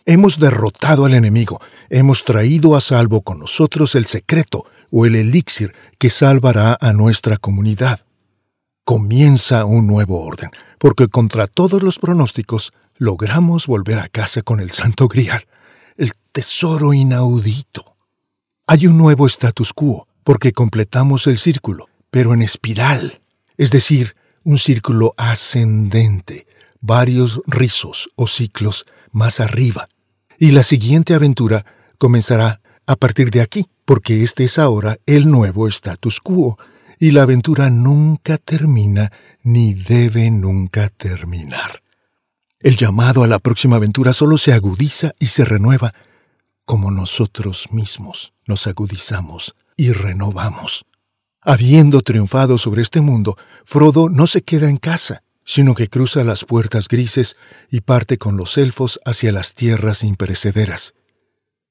Hemos 0.04 0.38
derrotado 0.38 1.06
al 1.06 1.14
enemigo, 1.14 1.62
hemos 1.88 2.25
traído 2.25 2.76
a 2.76 2.82
salvo 2.82 3.23
con 3.23 3.38
nosotros 3.38 3.94
el 3.94 4.04
secreto 4.04 4.66
o 4.90 5.07
el 5.07 5.16
elixir 5.16 5.75
que 5.99 6.11
salvará 6.11 6.76
a 6.81 6.93
nuestra 6.93 7.37
comunidad. 7.37 8.00
Comienza 8.85 9.64
un 9.64 9.87
nuevo 9.87 10.25
orden, 10.25 10.50
porque 10.78 11.09
contra 11.09 11.47
todos 11.47 11.83
los 11.83 11.99
pronósticos 11.99 12.73
logramos 12.97 13.66
volver 13.66 13.99
a 13.99 14.09
casa 14.09 14.43
con 14.43 14.61
el 14.61 14.71
Santo 14.71 15.09
Grial, 15.09 15.47
el 15.97 16.12
tesoro 16.33 16.93
inaudito. 16.93 17.97
Hay 18.66 18.87
un 18.87 18.99
nuevo 18.99 19.26
status 19.26 19.73
quo, 19.73 20.09
porque 20.25 20.52
completamos 20.52 21.26
el 21.26 21.38
círculo, 21.38 21.88
pero 22.11 22.35
en 22.35 22.43
espiral, 22.43 23.21
es 23.57 23.71
decir, 23.71 24.16
un 24.43 24.59
círculo 24.59 25.14
ascendente, 25.16 26.47
varios 26.81 27.40
rizos 27.47 28.09
o 28.16 28.26
ciclos 28.26 28.87
más 29.12 29.40
arriba, 29.40 29.88
y 30.38 30.50
la 30.50 30.62
siguiente 30.62 31.14
aventura 31.14 31.64
comenzará 31.99 32.61
a 32.87 32.97
partir 32.97 33.31
de 33.31 33.40
aquí, 33.40 33.66
porque 33.87 34.23
este 34.23 34.45
es 34.45 34.59
ahora 34.59 34.99
el 35.07 35.31
nuevo 35.31 35.66
status 35.69 36.21
quo, 36.21 36.59
y 36.99 37.12
la 37.12 37.23
aventura 37.23 37.71
nunca 37.71 38.37
termina 38.37 39.11
ni 39.43 39.73
debe 39.73 40.31
nunca 40.31 40.90
terminar. 40.90 41.83
El 42.61 42.76
llamado 42.76 43.23
a 43.23 43.26
la 43.26 43.38
próxima 43.38 43.76
aventura 43.76 44.12
solo 44.12 44.37
se 44.37 44.52
agudiza 44.52 45.12
y 45.19 45.26
se 45.26 45.45
renueva 45.45 45.95
como 46.66 46.90
nosotros 46.90 47.69
mismos 47.71 48.35
nos 48.47 48.66
agudizamos 48.66 49.55
y 49.76 49.93
renovamos. 49.93 50.85
Habiendo 51.40 52.02
triunfado 52.02 52.59
sobre 52.59 52.83
este 52.83 53.00
mundo, 53.00 53.37
Frodo 53.64 54.09
no 54.09 54.26
se 54.26 54.43
queda 54.43 54.69
en 54.69 54.78
casa, 54.78 55.23
sino 55.45 55.75
que 55.75 55.88
cruza 55.88 56.25
las 56.25 56.45
puertas 56.45 56.88
grises 56.88 57.37
y 57.71 57.83
parte 57.83 58.19
con 58.19 58.37
los 58.37 58.59
elfos 58.59 58.99
hacia 59.05 59.31
las 59.31 59.55
tierras 59.55 60.02
imperecederas. 60.02 60.95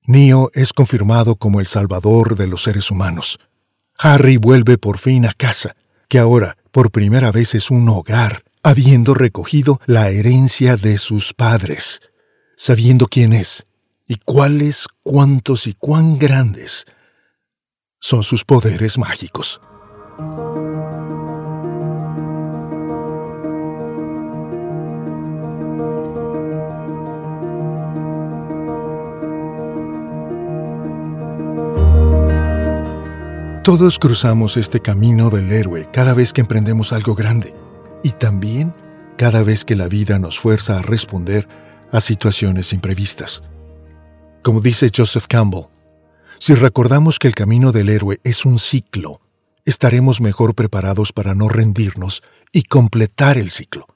Neo 0.08 0.52
es 0.54 0.72
confirmado 0.72 1.36
como 1.36 1.60
el 1.60 1.68
salvador 1.68 2.36
de 2.36 2.48
los 2.48 2.64
seres 2.64 2.92
humanos. 2.92 3.40
Harry 3.98 4.38
vuelve 4.38 4.78
por 4.78 4.98
fin 4.98 5.26
a 5.26 5.34
casa, 5.34 5.76
que 6.08 6.20
ahora 6.20 6.58
por 6.72 6.92
primera 6.92 7.32
vez 7.32 7.56
es 7.56 7.72
un 7.72 7.88
hogar, 7.90 8.44
habiendo 8.62 9.14
recogido 9.14 9.80
la 9.86 10.10
herencia 10.10 10.78
de 10.78 10.98
sus 10.98 11.34
padres, 11.34 12.02
sabiendo 12.56 13.08
quién 13.08 13.34
es 13.34 13.66
y 14.08 14.18
cuáles, 14.18 14.88
cuántos 15.04 15.68
y 15.68 15.74
cuán 15.74 16.20
grandes 16.20 16.86
son 18.00 18.24
sus 18.24 18.44
poderes 18.46 18.98
mágicos. 18.98 19.60
Todos 33.66 33.98
cruzamos 33.98 34.58
este 34.58 34.80
camino 34.80 35.32
del 35.32 35.52
héroe 35.52 35.90
cada 35.92 36.14
vez 36.14 36.34
que 36.34 36.42
emprendemos 36.42 36.94
algo 36.94 37.16
grande 37.16 37.56
y 38.04 38.12
también 38.12 38.76
cada 39.18 39.42
vez 39.42 39.66
que 39.66 39.76
la 39.76 39.88
vida 39.88 40.20
nos 40.20 40.40
fuerza 40.40 40.78
a 40.78 40.84
responder 40.84 41.48
a 41.92 42.00
situaciones 42.00 42.74
imprevistas. 42.74 43.42
Como 44.44 44.62
dice 44.62 44.92
Joseph 44.96 45.26
Campbell, 45.28 45.66
si 46.38 46.54
recordamos 46.54 47.18
que 47.18 47.28
el 47.28 47.34
camino 47.34 47.72
del 47.72 47.90
héroe 47.90 48.20
es 48.24 48.46
un 48.46 48.60
ciclo, 48.60 49.20
estaremos 49.66 50.22
mejor 50.22 50.54
preparados 50.54 51.12
para 51.12 51.34
no 51.34 51.50
rendirnos 51.50 52.22
y 52.52 52.66
completar 52.66 53.40
el 53.40 53.50
ciclo. 53.50 53.88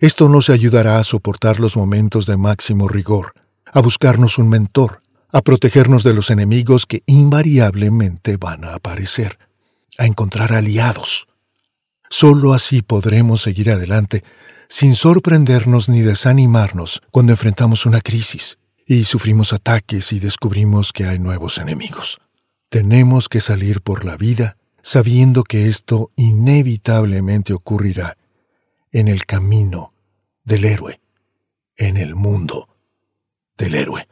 Esto 0.00 0.28
nos 0.28 0.50
ayudará 0.50 0.98
a 0.98 1.04
soportar 1.04 1.60
los 1.60 1.76
momentos 1.76 2.26
de 2.26 2.36
máximo 2.38 2.88
rigor, 2.88 3.34
a 3.72 3.80
buscarnos 3.80 4.36
un 4.38 4.48
mentor, 4.48 5.00
a 5.36 5.42
protegernos 5.42 6.02
de 6.02 6.14
los 6.14 6.30
enemigos 6.30 6.86
que 6.86 7.02
invariablemente 7.04 8.38
van 8.38 8.64
a 8.64 8.72
aparecer, 8.72 9.38
a 9.98 10.06
encontrar 10.06 10.54
aliados. 10.54 11.26
Solo 12.08 12.54
así 12.54 12.80
podremos 12.80 13.42
seguir 13.42 13.70
adelante 13.70 14.24
sin 14.66 14.94
sorprendernos 14.94 15.90
ni 15.90 16.00
desanimarnos 16.00 17.02
cuando 17.10 17.34
enfrentamos 17.34 17.84
una 17.84 18.00
crisis 18.00 18.56
y 18.86 19.04
sufrimos 19.04 19.52
ataques 19.52 20.10
y 20.14 20.20
descubrimos 20.20 20.94
que 20.94 21.04
hay 21.04 21.18
nuevos 21.18 21.58
enemigos. 21.58 22.18
Tenemos 22.70 23.28
que 23.28 23.42
salir 23.42 23.82
por 23.82 24.06
la 24.06 24.16
vida 24.16 24.56
sabiendo 24.80 25.44
que 25.44 25.68
esto 25.68 26.12
inevitablemente 26.16 27.52
ocurrirá 27.52 28.16
en 28.90 29.06
el 29.06 29.26
camino 29.26 29.92
del 30.44 30.64
héroe, 30.64 30.98
en 31.76 31.98
el 31.98 32.14
mundo 32.14 32.70
del 33.58 33.74
héroe. 33.74 34.08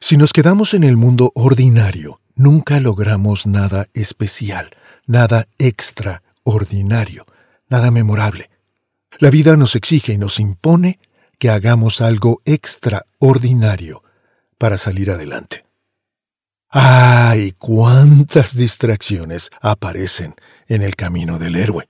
Si 0.00 0.16
nos 0.16 0.32
quedamos 0.32 0.74
en 0.74 0.84
el 0.84 0.96
mundo 0.96 1.32
ordinario, 1.34 2.20
nunca 2.36 2.78
logramos 2.78 3.46
nada 3.46 3.88
especial, 3.94 4.70
nada 5.06 5.48
extraordinario, 5.58 7.26
nada 7.68 7.90
memorable. 7.90 8.48
La 9.18 9.30
vida 9.30 9.56
nos 9.56 9.74
exige 9.74 10.12
y 10.12 10.18
nos 10.18 10.38
impone 10.38 11.00
que 11.38 11.50
hagamos 11.50 12.00
algo 12.00 12.40
extraordinario 12.44 14.04
para 14.56 14.78
salir 14.78 15.10
adelante. 15.10 15.64
¡Ay! 16.68 17.52
cuántas 17.58 18.56
distracciones 18.56 19.50
aparecen 19.60 20.34
en 20.68 20.82
el 20.82 20.94
camino 20.94 21.38
del 21.38 21.56
héroe! 21.56 21.88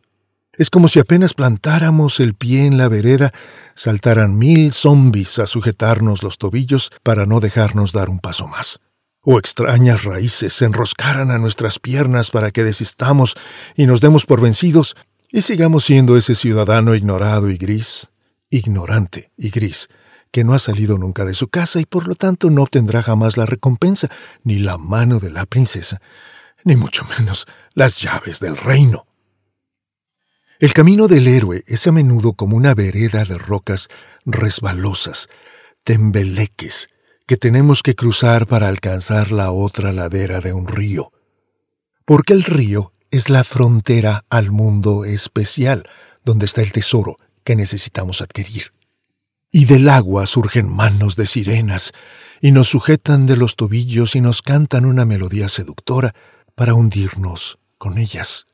Es 0.58 0.70
como 0.70 0.88
si 0.88 0.98
apenas 0.98 1.34
plantáramos 1.34 2.18
el 2.18 2.34
pie 2.34 2.66
en 2.66 2.78
la 2.78 2.88
vereda, 2.88 3.32
saltaran 3.74 4.36
mil 4.36 4.72
zombis 4.72 5.38
a 5.38 5.46
sujetarnos 5.46 6.24
los 6.24 6.36
tobillos 6.36 6.90
para 7.04 7.26
no 7.26 7.38
dejarnos 7.38 7.92
dar 7.92 8.10
un 8.10 8.18
paso 8.18 8.48
más. 8.48 8.80
O 9.22 9.38
extrañas 9.38 10.02
raíces 10.02 10.52
se 10.52 10.64
enroscaran 10.64 11.30
a 11.30 11.38
nuestras 11.38 11.78
piernas 11.78 12.32
para 12.32 12.50
que 12.50 12.64
desistamos 12.64 13.36
y 13.76 13.86
nos 13.86 14.00
demos 14.00 14.26
por 14.26 14.40
vencidos 14.40 14.96
y 15.30 15.42
sigamos 15.42 15.84
siendo 15.84 16.16
ese 16.16 16.34
ciudadano 16.34 16.96
ignorado 16.96 17.50
y 17.50 17.56
gris, 17.56 18.08
ignorante 18.50 19.30
y 19.36 19.50
gris, 19.50 19.88
que 20.32 20.42
no 20.42 20.54
ha 20.54 20.58
salido 20.58 20.98
nunca 20.98 21.24
de 21.24 21.34
su 21.34 21.46
casa 21.46 21.78
y 21.78 21.86
por 21.86 22.08
lo 22.08 22.16
tanto 22.16 22.50
no 22.50 22.64
obtendrá 22.64 23.04
jamás 23.04 23.36
la 23.36 23.46
recompensa, 23.46 24.08
ni 24.42 24.58
la 24.58 24.76
mano 24.76 25.20
de 25.20 25.30
la 25.30 25.46
princesa, 25.46 26.00
ni 26.64 26.74
mucho 26.74 27.04
menos 27.16 27.46
las 27.74 28.00
llaves 28.00 28.40
del 28.40 28.56
reino. 28.56 29.07
El 30.60 30.74
camino 30.74 31.06
del 31.06 31.28
héroe 31.28 31.62
es 31.68 31.86
a 31.86 31.92
menudo 31.92 32.32
como 32.32 32.56
una 32.56 32.74
vereda 32.74 33.24
de 33.24 33.38
rocas 33.38 33.86
resbalosas, 34.24 35.28
tembeleques, 35.84 36.88
que 37.28 37.36
tenemos 37.36 37.84
que 37.84 37.94
cruzar 37.94 38.48
para 38.48 38.66
alcanzar 38.66 39.30
la 39.30 39.52
otra 39.52 39.92
ladera 39.92 40.40
de 40.40 40.52
un 40.52 40.66
río. 40.66 41.12
Porque 42.04 42.32
el 42.32 42.42
río 42.42 42.92
es 43.12 43.30
la 43.30 43.44
frontera 43.44 44.24
al 44.30 44.50
mundo 44.50 45.04
especial, 45.04 45.88
donde 46.24 46.46
está 46.46 46.62
el 46.62 46.72
tesoro 46.72 47.18
que 47.44 47.54
necesitamos 47.54 48.20
adquirir. 48.20 48.72
Y 49.52 49.66
del 49.66 49.88
agua 49.88 50.26
surgen 50.26 50.68
manos 50.68 51.14
de 51.14 51.26
sirenas, 51.26 51.92
y 52.40 52.50
nos 52.50 52.66
sujetan 52.66 53.26
de 53.26 53.36
los 53.36 53.54
tobillos 53.54 54.16
y 54.16 54.20
nos 54.20 54.42
cantan 54.42 54.86
una 54.86 55.04
melodía 55.04 55.48
seductora 55.48 56.16
para 56.56 56.74
hundirnos 56.74 57.60
con 57.78 57.98
ellas 57.98 58.47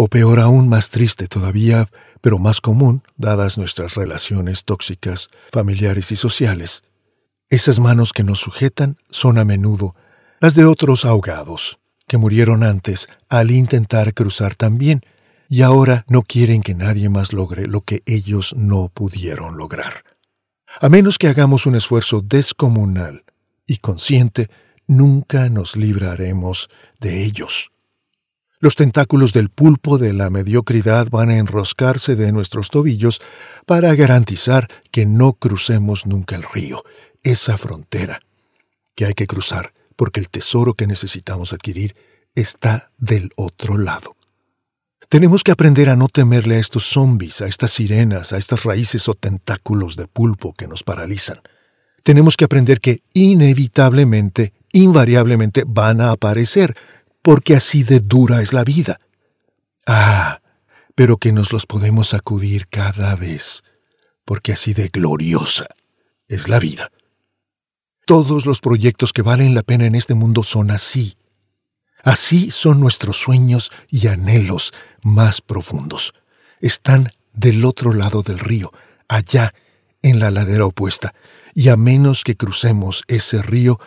o 0.00 0.06
peor 0.06 0.38
aún 0.38 0.68
más 0.68 0.90
triste 0.90 1.26
todavía, 1.26 1.88
pero 2.20 2.38
más 2.38 2.60
común, 2.60 3.02
dadas 3.16 3.58
nuestras 3.58 3.96
relaciones 3.96 4.64
tóxicas, 4.64 5.28
familiares 5.50 6.12
y 6.12 6.16
sociales. 6.16 6.84
Esas 7.50 7.80
manos 7.80 8.12
que 8.12 8.22
nos 8.22 8.38
sujetan 8.38 8.96
son 9.10 9.38
a 9.38 9.44
menudo 9.44 9.96
las 10.38 10.54
de 10.54 10.66
otros 10.66 11.04
ahogados, 11.04 11.80
que 12.06 12.16
murieron 12.16 12.62
antes 12.62 13.08
al 13.28 13.50
intentar 13.50 14.14
cruzar 14.14 14.54
también, 14.54 15.00
y 15.48 15.62
ahora 15.62 16.04
no 16.06 16.22
quieren 16.22 16.62
que 16.62 16.76
nadie 16.76 17.08
más 17.08 17.32
logre 17.32 17.66
lo 17.66 17.80
que 17.80 18.04
ellos 18.06 18.54
no 18.56 18.90
pudieron 18.90 19.56
lograr. 19.56 20.04
A 20.80 20.88
menos 20.88 21.18
que 21.18 21.26
hagamos 21.26 21.66
un 21.66 21.74
esfuerzo 21.74 22.20
descomunal 22.20 23.24
y 23.66 23.78
consciente, 23.78 24.48
nunca 24.86 25.48
nos 25.48 25.74
libraremos 25.74 26.70
de 27.00 27.24
ellos. 27.24 27.72
Los 28.60 28.74
tentáculos 28.74 29.32
del 29.32 29.50
pulpo 29.50 29.98
de 29.98 30.12
la 30.12 30.30
mediocridad 30.30 31.08
van 31.10 31.30
a 31.30 31.36
enroscarse 31.36 32.16
de 32.16 32.32
nuestros 32.32 32.70
tobillos 32.70 33.20
para 33.66 33.94
garantizar 33.94 34.66
que 34.90 35.06
no 35.06 35.34
crucemos 35.34 36.06
nunca 36.06 36.34
el 36.34 36.42
río, 36.42 36.82
esa 37.22 37.56
frontera 37.56 38.20
que 38.96 39.06
hay 39.06 39.14
que 39.14 39.28
cruzar, 39.28 39.72
porque 39.94 40.18
el 40.18 40.28
tesoro 40.28 40.74
que 40.74 40.88
necesitamos 40.88 41.52
adquirir 41.52 41.94
está 42.34 42.90
del 42.98 43.30
otro 43.36 43.78
lado. 43.78 44.16
Tenemos 45.08 45.44
que 45.44 45.52
aprender 45.52 45.88
a 45.88 45.96
no 45.96 46.08
temerle 46.08 46.56
a 46.56 46.58
estos 46.58 46.84
zombies, 46.84 47.40
a 47.40 47.46
estas 47.46 47.70
sirenas, 47.70 48.32
a 48.32 48.38
estas 48.38 48.64
raíces 48.64 49.08
o 49.08 49.14
tentáculos 49.14 49.94
de 49.94 50.08
pulpo 50.08 50.52
que 50.52 50.66
nos 50.66 50.82
paralizan. 50.82 51.40
Tenemos 52.02 52.36
que 52.36 52.44
aprender 52.44 52.80
que 52.80 53.02
inevitablemente, 53.14 54.52
invariablemente 54.72 55.62
van 55.66 56.00
a 56.00 56.10
aparecer, 56.10 56.76
porque 57.28 57.54
así 57.54 57.82
de 57.82 58.00
dura 58.00 58.40
es 58.40 58.54
la 58.54 58.64
vida. 58.64 59.00
Ah, 59.86 60.40
pero 60.94 61.18
que 61.18 61.30
nos 61.30 61.52
los 61.52 61.66
podemos 61.66 62.14
acudir 62.14 62.68
cada 62.68 63.16
vez, 63.16 63.64
porque 64.24 64.54
así 64.54 64.72
de 64.72 64.88
gloriosa 64.88 65.66
es 66.26 66.48
la 66.48 66.58
vida. 66.58 66.90
Todos 68.06 68.46
los 68.46 68.60
proyectos 68.62 69.12
que 69.12 69.20
valen 69.20 69.54
la 69.54 69.62
pena 69.62 69.84
en 69.84 69.94
este 69.94 70.14
mundo 70.14 70.42
son 70.42 70.70
así. 70.70 71.18
Así 72.02 72.50
son 72.50 72.80
nuestros 72.80 73.18
sueños 73.18 73.72
y 73.90 74.06
anhelos 74.06 74.72
más 75.02 75.42
profundos. 75.42 76.14
Están 76.62 77.10
del 77.34 77.62
otro 77.66 77.92
lado 77.92 78.22
del 78.22 78.38
río, 78.38 78.70
allá 79.06 79.52
en 80.00 80.18
la 80.18 80.30
ladera 80.30 80.64
opuesta, 80.64 81.12
y 81.54 81.68
a 81.68 81.76
menos 81.76 82.24
que 82.24 82.38
crucemos 82.38 83.02
ese 83.06 83.42
río, 83.42 83.78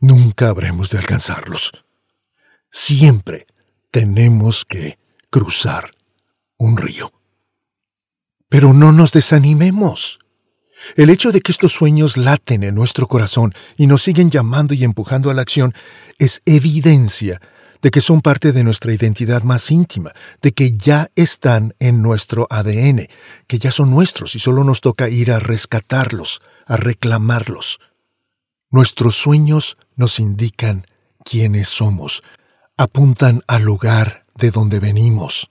nunca 0.00 0.50
habremos 0.50 0.90
de 0.90 0.98
alcanzarlos 0.98 1.72
siempre 2.70 3.46
tenemos 3.90 4.64
que 4.64 4.98
cruzar 5.30 5.90
un 6.56 6.76
río. 6.76 7.12
Pero 8.48 8.72
no 8.72 8.92
nos 8.92 9.12
desanimemos. 9.12 10.18
El 10.96 11.10
hecho 11.10 11.30
de 11.30 11.40
que 11.40 11.52
estos 11.52 11.72
sueños 11.72 12.16
laten 12.16 12.62
en 12.62 12.74
nuestro 12.74 13.06
corazón 13.06 13.52
y 13.76 13.86
nos 13.86 14.02
siguen 14.02 14.30
llamando 14.30 14.74
y 14.74 14.84
empujando 14.84 15.30
a 15.30 15.34
la 15.34 15.42
acción 15.42 15.74
es 16.18 16.42
evidencia 16.46 17.40
de 17.82 17.90
que 17.90 18.00
son 18.00 18.20
parte 18.20 18.52
de 18.52 18.64
nuestra 18.64 18.92
identidad 18.92 19.42
más 19.42 19.70
íntima, 19.70 20.12
de 20.42 20.52
que 20.52 20.76
ya 20.76 21.10
están 21.16 21.74
en 21.78 22.02
nuestro 22.02 22.46
ADN, 22.50 23.08
que 23.46 23.58
ya 23.58 23.70
son 23.70 23.90
nuestros 23.90 24.34
y 24.34 24.38
solo 24.38 24.64
nos 24.64 24.80
toca 24.80 25.08
ir 25.08 25.32
a 25.32 25.38
rescatarlos, 25.38 26.42
a 26.66 26.76
reclamarlos. 26.76 27.78
Nuestros 28.70 29.16
sueños 29.16 29.76
nos 29.96 30.20
indican 30.20 30.86
quiénes 31.24 31.68
somos, 31.68 32.22
apuntan 32.80 33.42
al 33.46 33.62
lugar 33.62 34.24
de 34.36 34.50
donde 34.50 34.80
venimos. 34.80 35.50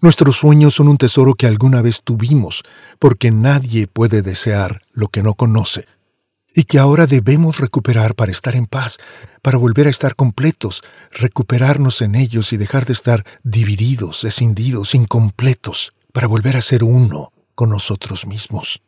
Nuestros 0.00 0.36
sueños 0.36 0.74
son 0.74 0.86
un 0.86 0.98
tesoro 0.98 1.34
que 1.34 1.48
alguna 1.48 1.82
vez 1.82 2.00
tuvimos, 2.04 2.62
porque 3.00 3.32
nadie 3.32 3.88
puede 3.88 4.22
desear 4.22 4.80
lo 4.92 5.08
que 5.08 5.24
no 5.24 5.34
conoce, 5.34 5.88
y 6.54 6.62
que 6.62 6.78
ahora 6.78 7.08
debemos 7.08 7.58
recuperar 7.58 8.14
para 8.14 8.30
estar 8.30 8.54
en 8.54 8.66
paz, 8.66 8.98
para 9.42 9.58
volver 9.58 9.88
a 9.88 9.90
estar 9.90 10.14
completos, 10.14 10.82
recuperarnos 11.10 12.00
en 12.02 12.14
ellos 12.14 12.52
y 12.52 12.56
dejar 12.56 12.86
de 12.86 12.92
estar 12.92 13.24
divididos, 13.42 14.22
escindidos, 14.22 14.94
incompletos, 14.94 15.92
para 16.12 16.28
volver 16.28 16.56
a 16.56 16.62
ser 16.62 16.84
uno 16.84 17.32
con 17.56 17.70
nosotros 17.70 18.28
mismos. 18.28 18.80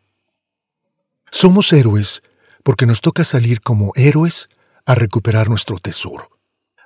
Somos 1.32 1.72
héroes 1.72 2.22
porque 2.62 2.86
nos 2.86 3.00
toca 3.00 3.24
salir 3.24 3.60
como 3.60 3.90
héroes 3.96 4.50
a 4.84 4.94
recuperar 4.94 5.48
nuestro 5.48 5.78
tesoro, 5.78 6.35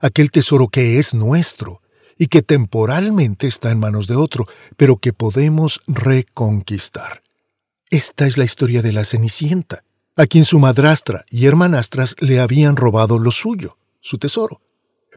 aquel 0.01 0.31
tesoro 0.31 0.69
que 0.69 0.99
es 0.99 1.15
nuestro 1.15 1.83
y 2.19 2.27
que 2.27 2.43
temporalmente 2.43 3.47
está 3.47 3.71
en 3.71 3.79
manos 3.79 4.07
de 4.07 4.17
otro, 4.17 4.47
pero 4.77 4.97
que 4.97 5.13
podemos 5.13 5.81
reconquistar. 5.87 7.23
Esta 7.89 8.27
es 8.27 8.37
la 8.37 8.45
historia 8.45 8.83
de 8.83 8.93
la 8.93 9.05
Cenicienta, 9.05 9.85
a 10.17 10.27
quien 10.27 10.45
su 10.45 10.59
madrastra 10.59 11.25
y 11.31 11.47
hermanastras 11.47 12.15
le 12.21 12.41
habían 12.41 12.77
robado 12.77 13.19
lo 13.19 13.31
suyo, 13.31 13.79
su 14.01 14.19
tesoro. 14.19 14.61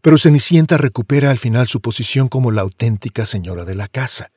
Pero 0.02 0.18
Cenicienta 0.18 0.78
recupera 0.78 1.30
al 1.30 1.40
final 1.40 1.68
su 1.68 1.82
posición 1.82 2.30
como 2.30 2.52
la 2.52 2.62
auténtica 2.62 3.26
señora 3.26 3.66
de 3.66 3.76
la 3.76 3.88
casa. 3.88 4.32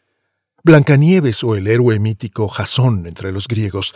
Blancanieves 0.64 1.44
o 1.44 1.54
el 1.54 1.68
héroe 1.68 1.98
mítico 2.00 2.48
Jasón 2.48 3.06
entre 3.06 3.32
los 3.32 3.46
griegos, 3.46 3.94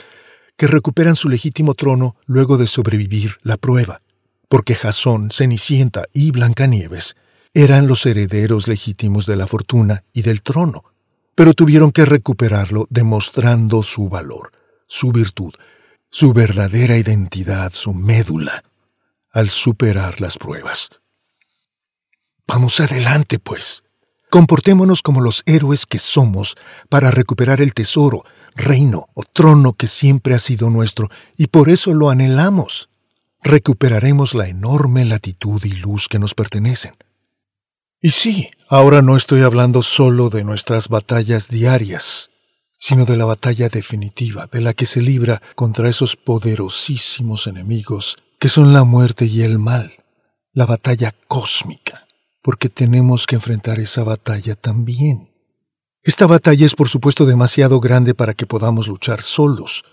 que 0.57 0.67
recuperan 0.67 1.17
su 1.17 1.29
legítimo 1.29 1.75
trono 1.75 2.17
luego 2.27 2.57
de 2.57 2.67
sobrevivir 2.67 3.39
la 3.43 3.57
prueba, 3.57 4.03
porque 4.51 4.75
Jasón, 4.75 5.31
Cenicienta 5.31 6.07
y 6.13 6.33
Blancanieves 6.33 7.15
eran 7.55 7.87
los 7.87 8.05
herederos 8.05 8.67
legítimos 8.67 9.25
de 9.25 9.37
la 9.37 9.47
fortuna 9.47 10.03
y 10.13 10.23
del 10.23 10.43
trono, 10.43 10.83
pero 11.37 11.55
tuvieron 11.55 11.93
que 11.93 12.05
recuperarlo 12.05 12.89
demostrando 12.91 13.85
su 13.85 14.09
valor, 14.09 14.51
su 14.89 15.13
virtud, 15.13 15.55
su 16.11 16.33
verdadera 16.33 16.99
identidad, 16.99 17.73
su 17.73 17.95
médula, 17.95 18.65
al 19.31 19.51
superar 19.51 20.21
las 20.21 20.37
pruebas. 20.37 20.91
Vamos 22.49 22.81
adelante, 22.81 23.39
pues. 23.39 23.85
Comportémonos 24.31 25.01
como 25.03 25.21
los 25.21 25.45
héroes 25.47 25.87
que 25.87 26.01
somos 26.01 26.57
para 26.89 27.13
recuperar 27.13 27.61
el 27.61 27.73
tesoro, 27.73 28.25
reino 28.57 29.07
o 29.15 29.23
trono 29.23 29.75
que 29.75 29.87
siempre 29.87 30.35
ha 30.35 30.41
sido 30.41 30.71
nuestro 30.71 31.09
y 31.37 31.47
por 31.47 31.69
eso 31.69 31.95
lo 31.95 32.11
anhelamos. 32.11 32.91
Recuperaremos 33.42 34.35
la 34.35 34.48
enorme 34.48 35.05
latitud 35.05 35.64
y 35.64 35.72
luz 35.72 36.09
que 36.09 36.18
nos 36.18 36.35
pertenecen. 36.35 36.94
Y 38.03 38.11
sí, 38.11 38.50
ahora 38.68 39.03
no 39.03 39.16
estoy 39.16 39.42
hablando 39.42 39.83
solo 39.83 40.31
de 40.31 40.44
nuestras 40.44 40.88
batallas 40.88 41.48
diarias, 41.48 42.31
sino 42.79 43.05
de 43.05 43.16
la 43.16 43.26
batalla 43.26 43.68
definitiva, 43.68 44.46
de 44.46 44.61
la 44.61 44.72
que 44.72 44.87
se 44.87 45.03
libra 45.03 45.42
contra 45.55 45.88
esos 45.88 46.16
poderosísimos 46.16 47.46
enemigos 47.46 48.16
que 48.38 48.48
son 48.48 48.72
la 48.72 48.85
muerte 48.85 49.26
y 49.26 49.42
el 49.42 49.59
mal, 49.59 49.92
la 50.55 50.64
batalla 50.64 51.14
cósmica, 51.29 52.07
porque 52.40 52.70
tenemos 52.70 53.26
que 53.26 53.37
enfrentar 53.37 53.79
esa 53.79 54.03
batalla 54.03 54.55
también. 54.55 55.31
Esta 56.03 56.26
batalla 56.26 56.64
es 56.64 56.74
por 56.74 56.88
supuesto 56.88 57.26
demasiado 57.26 57.81
grande 57.81 58.14
para 58.14 58.33
que 58.33 58.46
podamos 58.46 58.88
luchar 58.88 59.20
solos. 59.20 59.85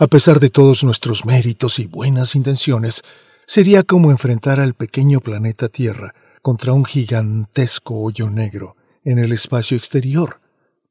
A 0.00 0.06
pesar 0.06 0.38
de 0.38 0.48
todos 0.48 0.84
nuestros 0.84 1.24
méritos 1.24 1.80
y 1.80 1.86
buenas 1.86 2.36
intenciones, 2.36 3.02
sería 3.48 3.82
como 3.82 4.12
enfrentar 4.12 4.60
al 4.60 4.74
pequeño 4.74 5.18
planeta 5.18 5.68
Tierra 5.68 6.14
contra 6.40 6.72
un 6.72 6.84
gigantesco 6.84 8.00
hoyo 8.00 8.30
negro 8.30 8.76
en 9.02 9.18
el 9.18 9.32
espacio 9.32 9.76
exterior. 9.76 10.40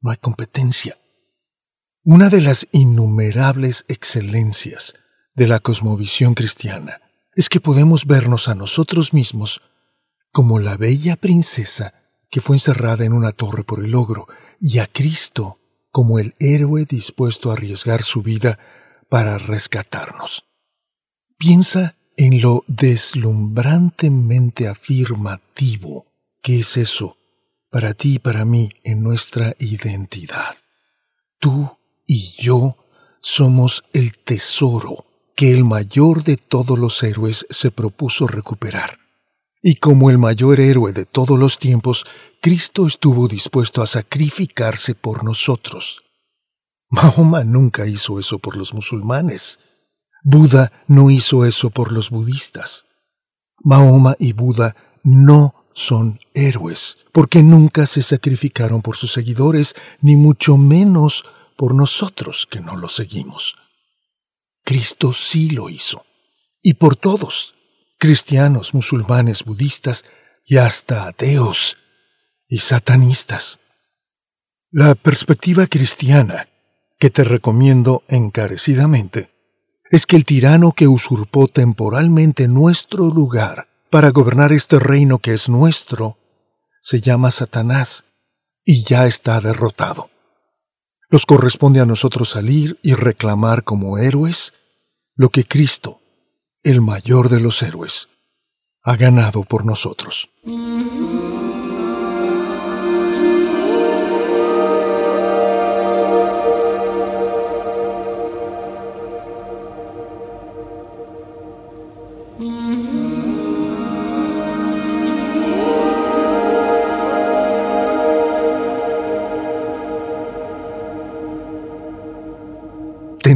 No 0.02 0.10
hay 0.10 0.18
competencia. 0.18 0.98
Una 2.04 2.28
de 2.28 2.42
las 2.42 2.68
innumerables 2.70 3.86
excelencias 3.88 4.92
de 5.34 5.48
la 5.48 5.58
cosmovisión 5.58 6.34
cristiana 6.34 7.00
es 7.34 7.48
que 7.48 7.60
podemos 7.60 8.04
vernos 8.04 8.46
a 8.48 8.54
nosotros 8.54 9.14
mismos 9.14 9.62
como 10.32 10.58
la 10.58 10.76
bella 10.76 11.16
princesa 11.16 11.94
que 12.30 12.42
fue 12.42 12.56
encerrada 12.56 13.06
en 13.06 13.14
una 13.14 13.32
torre 13.32 13.64
por 13.64 13.82
el 13.82 13.94
ogro 13.94 14.26
y 14.60 14.80
a 14.80 14.86
Cristo 14.86 15.60
como 15.90 16.18
el 16.18 16.34
héroe 16.40 16.84
dispuesto 16.84 17.48
a 17.48 17.54
arriesgar 17.54 18.02
su 18.02 18.20
vida 18.20 18.58
para 19.08 19.38
rescatarnos. 19.38 20.44
Piensa 21.38 21.96
en 22.16 22.40
lo 22.40 22.64
deslumbrantemente 22.66 24.68
afirmativo 24.68 26.06
que 26.42 26.60
es 26.60 26.76
eso 26.76 27.16
para 27.70 27.94
ti 27.94 28.14
y 28.14 28.18
para 28.18 28.44
mí 28.44 28.70
en 28.82 29.02
nuestra 29.02 29.54
identidad. 29.58 30.56
Tú 31.38 31.78
y 32.06 32.34
yo 32.38 32.76
somos 33.20 33.84
el 33.92 34.16
tesoro 34.18 35.04
que 35.36 35.52
el 35.52 35.64
mayor 35.64 36.24
de 36.24 36.36
todos 36.36 36.78
los 36.78 37.02
héroes 37.02 37.46
se 37.50 37.70
propuso 37.70 38.26
recuperar. 38.26 38.98
Y 39.62 39.76
como 39.76 40.10
el 40.10 40.18
mayor 40.18 40.60
héroe 40.60 40.92
de 40.92 41.04
todos 41.04 41.38
los 41.38 41.58
tiempos, 41.58 42.06
Cristo 42.40 42.86
estuvo 42.86 43.28
dispuesto 43.28 43.82
a 43.82 43.86
sacrificarse 43.86 44.94
por 44.94 45.24
nosotros. 45.24 46.00
Mahoma 46.90 47.44
nunca 47.44 47.86
hizo 47.86 48.18
eso 48.18 48.38
por 48.38 48.56
los 48.56 48.72
musulmanes. 48.72 49.58
Buda 50.22 50.72
no 50.86 51.10
hizo 51.10 51.44
eso 51.44 51.70
por 51.70 51.92
los 51.92 52.10
budistas. 52.10 52.86
Mahoma 53.62 54.16
y 54.18 54.32
Buda 54.32 54.74
no 55.04 55.54
son 55.72 56.18
héroes, 56.34 56.98
porque 57.12 57.42
nunca 57.42 57.86
se 57.86 58.02
sacrificaron 58.02 58.82
por 58.82 58.96
sus 58.96 59.12
seguidores, 59.12 59.74
ni 60.00 60.16
mucho 60.16 60.56
menos 60.56 61.24
por 61.56 61.74
nosotros 61.74 62.48
que 62.50 62.60
no 62.60 62.76
lo 62.76 62.88
seguimos. 62.88 63.54
Cristo 64.64 65.12
sí 65.12 65.50
lo 65.50 65.70
hizo, 65.70 66.04
y 66.62 66.74
por 66.74 66.96
todos, 66.96 67.54
cristianos, 67.98 68.74
musulmanes, 68.74 69.44
budistas 69.44 70.04
y 70.44 70.56
hasta 70.56 71.06
ateos 71.06 71.76
y 72.48 72.58
satanistas. 72.58 73.60
La 74.70 74.94
perspectiva 74.94 75.66
cristiana, 75.66 76.48
que 76.98 77.10
te 77.10 77.24
recomiendo 77.24 78.02
encarecidamente, 78.08 79.30
es 79.90 80.06
que 80.06 80.16
el 80.16 80.24
tirano 80.24 80.72
que 80.72 80.88
usurpó 80.88 81.48
temporalmente 81.48 82.48
nuestro 82.48 83.06
lugar 83.06 83.68
para 83.90 84.10
gobernar 84.10 84.52
este 84.52 84.78
reino 84.78 85.18
que 85.18 85.32
es 85.32 85.48
nuestro, 85.48 86.18
se 86.82 87.00
llama 87.00 87.30
Satanás 87.30 88.04
y 88.64 88.84
ya 88.84 89.06
está 89.06 89.40
derrotado. 89.40 90.10
Nos 91.10 91.24
corresponde 91.24 91.80
a 91.80 91.86
nosotros 91.86 92.30
salir 92.30 92.78
y 92.82 92.92
reclamar 92.92 93.64
como 93.64 93.96
héroes 93.96 94.52
lo 95.16 95.30
que 95.30 95.44
Cristo, 95.44 96.00
el 96.62 96.82
mayor 96.82 97.30
de 97.30 97.40
los 97.40 97.62
héroes, 97.62 98.08
ha 98.82 98.96
ganado 98.96 99.42
por 99.42 99.64
nosotros. 99.64 100.28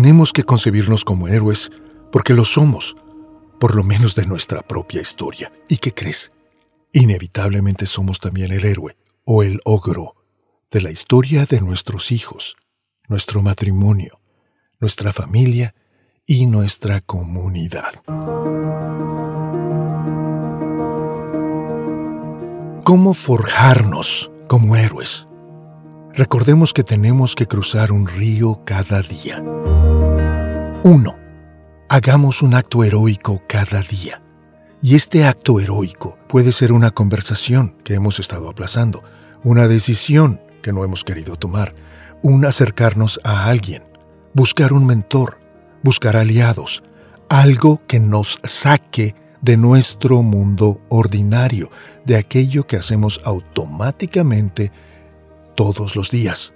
Tenemos 0.02 0.32
que 0.32 0.42
concebirnos 0.42 1.04
como 1.04 1.28
héroes 1.28 1.70
porque 2.10 2.34
lo 2.34 2.44
somos, 2.44 2.96
por 3.60 3.76
lo 3.76 3.84
menos 3.84 4.16
de 4.16 4.26
nuestra 4.26 4.60
propia 4.60 5.00
historia. 5.00 5.52
¿Y 5.68 5.76
qué 5.76 5.94
crees? 5.94 6.32
Inevitablemente 6.92 7.86
somos 7.86 8.18
también 8.18 8.50
el 8.50 8.64
héroe 8.64 8.96
o 9.24 9.44
el 9.44 9.60
ogro 9.64 10.16
de 10.72 10.80
la 10.80 10.90
historia 10.90 11.46
de 11.46 11.60
nuestros 11.60 12.10
hijos, 12.10 12.56
nuestro 13.08 13.42
matrimonio, 13.42 14.18
nuestra 14.80 15.12
familia 15.12 15.72
y 16.26 16.46
nuestra 16.46 17.00
comunidad. 17.00 17.92
¿Cómo 22.82 23.14
forjarnos 23.14 24.32
como 24.48 24.74
héroes? 24.74 25.28
Recordemos 26.12 26.74
que 26.74 26.82
tenemos 26.82 27.36
que 27.36 27.46
cruzar 27.46 27.92
un 27.92 28.08
río 28.08 28.62
cada 28.64 29.00
día. 29.00 29.40
1. 30.85 31.16
Hagamos 31.88 32.42
un 32.42 32.55
acto 32.55 32.83
heroico 32.83 33.40
cada 33.47 33.83
día. 33.83 34.21
Y 34.83 34.97
este 34.97 35.25
acto 35.25 35.61
heroico 35.61 36.18
puede 36.29 36.51
ser 36.51 36.73
una 36.73 36.90
conversación 36.90 37.77
que 37.85 37.95
hemos 37.95 38.18
estado 38.18 38.49
aplazando, 38.49 39.05
una 39.45 39.68
decisión 39.68 40.40
que 40.61 40.73
no 40.73 40.83
hemos 40.83 41.05
querido 41.05 41.37
tomar, 41.37 41.77
un 42.21 42.45
acercarnos 42.45 43.21
a 43.23 43.47
alguien, 43.47 43.85
buscar 44.35 44.73
un 44.73 44.85
mentor, 44.85 45.38
buscar 45.85 46.16
aliados, 46.16 46.83
algo 47.29 47.81
que 47.87 48.01
nos 48.01 48.40
saque 48.42 49.14
de 49.40 49.57
nuestro 49.57 50.23
mundo 50.23 50.81
ordinario, 50.88 51.71
de 52.05 52.16
aquello 52.16 52.66
que 52.66 52.77
hacemos 52.77 53.21
automáticamente 53.25 54.73
todos 55.55 55.95
los 55.95 56.11
días. 56.11 56.55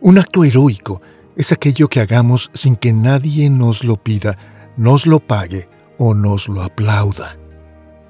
Un 0.00 0.16
acto 0.16 0.44
heroico 0.44 1.02
es 1.36 1.52
aquello 1.52 1.88
que 1.88 2.00
hagamos 2.00 2.50
sin 2.54 2.76
que 2.76 2.92
nadie 2.92 3.50
nos 3.50 3.84
lo 3.84 3.96
pida, 3.96 4.38
nos 4.76 5.06
lo 5.06 5.20
pague 5.20 5.68
o 5.98 6.14
nos 6.14 6.48
lo 6.48 6.62
aplauda. 6.62 7.36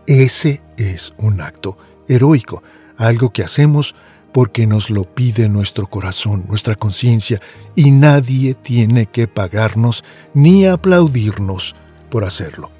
Ese 0.07 0.63
es 0.77 1.15
un 1.19 1.41
acto 1.41 1.79
heroico, 2.09 2.63
algo 2.97 3.31
que 3.31 3.43
hacemos 3.43 3.95
porque 4.33 4.67
nos 4.67 4.91
lo 4.91 5.05
pide 5.05 5.49
nuestro 5.49 5.87
corazón, 5.87 6.45
nuestra 6.49 6.75
conciencia, 6.75 7.41
y 7.77 7.93
nadie 7.93 8.55
tiene 8.55 9.07
que 9.07 9.29
pagarnos 9.29 10.03
ni 10.35 10.67
aplaudirnos 10.67 11.77
por 12.11 12.25
hacerlo. 12.25 12.71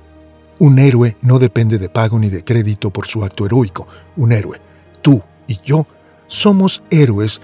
Un 0.59 0.79
héroe 0.79 1.17
no 1.23 1.39
depende 1.39 1.79
de 1.79 1.89
pago 1.89 2.19
ni 2.19 2.29
de 2.29 2.45
crédito 2.45 2.91
por 2.91 3.07
su 3.07 3.25
acto 3.25 3.47
heroico. 3.47 3.87
Un 4.17 4.33
héroe, 4.33 4.61
tú 5.01 5.23
y 5.47 5.61
yo, 5.63 5.87
somos 6.27 6.83
héroes 6.91 7.41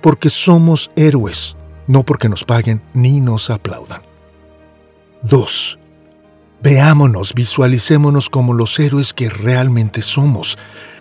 porque 0.00 0.30
somos 0.30 0.90
héroes, 0.96 1.56
no 1.86 2.04
porque 2.04 2.28
nos 2.28 2.44
paguen 2.44 2.82
ni 2.94 3.20
nos 3.20 3.50
aplaudan. 3.50 4.02
2. 5.22 5.78
Veámonos, 6.62 7.34
visualicémonos 7.34 8.30
como 8.30 8.54
los 8.54 8.78
héroes 8.78 9.12
que 9.12 9.28
realmente 9.28 10.02
somos. 10.02 10.56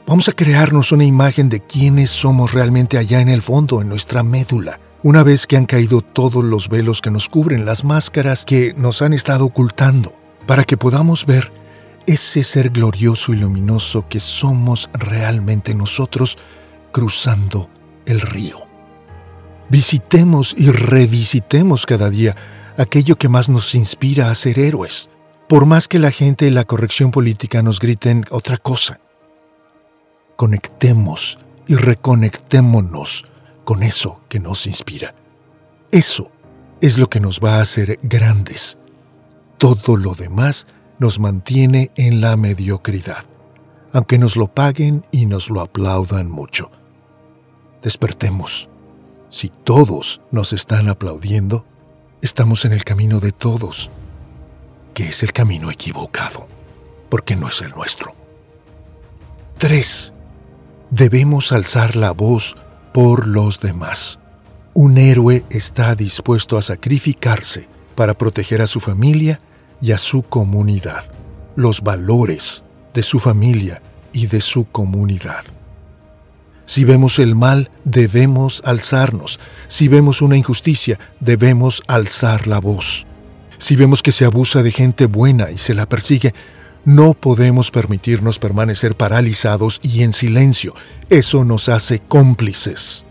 Vamos 0.08 0.28
a 0.28 0.34
crearnos 0.34 0.92
una 0.92 1.06
imagen 1.06 1.50
de 1.50 1.60
quiénes 1.60 2.10
somos 2.10 2.54
realmente 2.54 2.98
allá 2.98 3.22
en 3.22 3.30
el 3.30 3.42
fondo, 3.42 3.82
en 3.82 3.90
nuestra 3.90 4.24
médula. 4.24 4.80
Una 5.04 5.24
vez 5.24 5.48
que 5.48 5.58
han 5.58 5.66
caído 5.66 6.02
todos 6.02 6.44
los 6.44 6.68
velos 6.68 7.02
que 7.02 7.12
nos 7.12 7.30
cubren, 7.30 7.66
las 7.66 7.84
máscaras 7.84 8.46
que 8.46 8.74
nos 8.76 9.02
han 9.02 9.14
estado 9.14 9.46
ocultando, 9.46 10.14
para 10.48 10.64
que 10.64 10.78
podamos 10.78 11.26
ver 11.26 11.52
ese 12.08 12.44
ser 12.44 12.72
glorioso 12.72 13.32
y 13.34 13.38
luminoso 13.38 14.08
que 14.08 14.20
somos 14.20 14.90
realmente 14.94 15.76
nosotros 15.76 16.38
cruzando 16.92 17.70
el 18.06 18.22
río. 18.22 18.71
Visitemos 19.72 20.54
y 20.56 20.70
revisitemos 20.70 21.88
cada 21.88 22.12
día 22.12 22.36
aquello 22.78 23.16
que 23.16 23.30
más 23.30 23.50
nos 23.50 23.74
inspira 23.74 24.30
a 24.30 24.36
ser 24.36 24.60
héroes, 24.60 25.10
por 25.50 25.66
más 25.66 25.88
que 25.88 25.98
la 25.98 26.12
gente 26.12 26.46
y 26.46 26.52
la 26.52 26.66
corrección 26.66 27.10
política 27.10 27.64
nos 27.64 27.80
griten 27.80 28.26
otra 28.30 28.58
cosa 28.58 29.00
conectemos 30.42 31.38
y 31.68 31.76
reconectémonos 31.76 33.28
con 33.64 33.84
eso 33.84 34.22
que 34.28 34.40
nos 34.40 34.66
inspira. 34.66 35.14
Eso 35.92 36.32
es 36.82 36.98
lo 36.98 37.12
que 37.12 37.20
nos 37.20 37.40
va 37.40 37.58
a 37.58 37.62
hacer 37.62 38.00
grandes. 38.02 38.80
Todo 39.60 39.98
lo 39.98 40.16
demás 40.16 40.66
nos 40.98 41.20
mantiene 41.20 41.92
en 41.96 42.22
la 42.22 42.38
mediocridad, 42.38 43.24
aunque 43.94 44.18
nos 44.18 44.36
lo 44.36 44.48
paguen 44.48 45.06
y 45.12 45.28
nos 45.28 45.52
lo 45.52 45.62
aplaudan 45.62 46.28
mucho. 46.28 46.72
Despertemos. 47.84 48.71
Si 49.32 49.48
todos 49.48 50.20
nos 50.30 50.52
están 50.52 50.90
aplaudiendo, 50.90 51.66
estamos 52.22 52.66
en 52.66 52.74
el 52.74 52.84
camino 52.84 53.22
de 53.22 53.32
todos, 53.32 53.90
que 54.94 55.06
es 55.06 55.24
el 55.24 55.32
camino 55.32 55.72
equivocado, 55.72 56.50
porque 57.10 57.38
no 57.38 57.48
es 57.48 57.62
el 57.62 57.70
nuestro. 57.70 58.14
3 59.58 60.12
debemos 60.90 61.54
alzar 61.54 61.96
la 61.96 62.12
voz 62.12 62.58
por 62.94 63.26
los 63.26 63.62
demás. 63.62 64.20
Un 64.74 64.98
héroe 64.98 65.46
está 65.50 65.96
dispuesto 65.96 66.58
a 66.58 66.62
sacrificarse 66.62 67.70
para 67.96 68.18
proteger 68.18 68.62
a 68.62 68.68
su 68.68 68.82
familia 68.82 69.40
y 69.80 69.94
a 69.94 69.98
su 69.98 70.24
comunidad, 70.24 71.06
los 71.56 71.80
valores 71.80 72.66
de 72.94 73.02
su 73.02 73.18
familia 73.18 73.82
y 74.12 74.28
de 74.28 74.42
su 74.42 74.66
comunidad. 74.66 75.46
Si 76.72 76.86
vemos 76.86 77.20
el 77.20 77.36
mal, 77.36 77.70
debemos 77.84 78.62
alzarnos. 78.64 79.42
Si 79.68 79.90
vemos 79.90 80.22
una 80.22 80.38
injusticia, 80.38 80.98
debemos 81.20 81.84
alzar 81.86 82.48
la 82.48 82.62
voz. 82.62 83.06
Si 83.58 83.76
vemos 83.76 84.02
que 84.02 84.14
se 84.14 84.24
abusa 84.24 84.64
de 84.64 84.72
gente 84.72 85.06
buena 85.06 85.52
y 85.52 85.58
se 85.58 85.74
la 85.74 85.86
persigue, 85.86 86.34
no 86.86 87.14
podemos 87.14 87.72
permitirnos 87.72 88.40
permanecer 88.40 88.96
paralizados 88.96 89.82
y 89.84 90.04
en 90.04 90.14
silencio. 90.14 90.74
Eso 91.10 91.44
nos 91.44 91.68
hace 91.68 92.00
cómplices. 92.00 93.04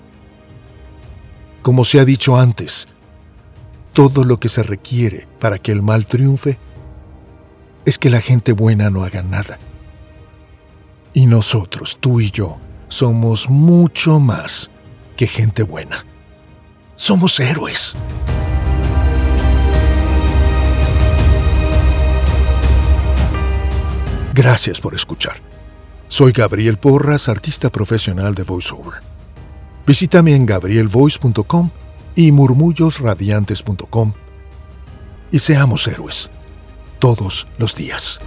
Como 1.60 1.84
se 1.84 2.00
ha 2.00 2.06
dicho 2.06 2.38
antes, 2.38 2.88
todo 3.92 4.24
lo 4.24 4.40
que 4.40 4.48
se 4.48 4.62
requiere 4.62 5.28
para 5.38 5.58
que 5.58 5.70
el 5.70 5.82
mal 5.82 6.06
triunfe 6.06 6.58
es 7.84 7.98
que 7.98 8.08
la 8.08 8.22
gente 8.22 8.52
buena 8.52 8.88
no 8.88 9.04
haga 9.04 9.22
nada. 9.22 9.58
Y 11.12 11.26
nosotros, 11.26 11.98
tú 12.00 12.22
y 12.22 12.30
yo, 12.30 12.58
somos 12.90 13.48
mucho 13.48 14.20
más 14.20 14.70
que 15.16 15.26
gente 15.26 15.62
buena. 15.62 16.04
Somos 16.96 17.40
héroes. 17.40 17.94
Gracias 24.34 24.80
por 24.80 24.94
escuchar. 24.94 25.36
Soy 26.08 26.32
Gabriel 26.32 26.76
Porras, 26.78 27.28
artista 27.28 27.70
profesional 27.70 28.34
de 28.34 28.42
VoiceOver. 28.42 29.00
Visítame 29.86 30.34
en 30.34 30.44
gabrielvoice.com 30.44 31.70
y 32.16 32.32
murmullosradiantes.com 32.32 34.12
y 35.30 35.38
seamos 35.38 35.86
héroes 35.86 36.30
todos 36.98 37.46
los 37.56 37.76
días. 37.76 38.20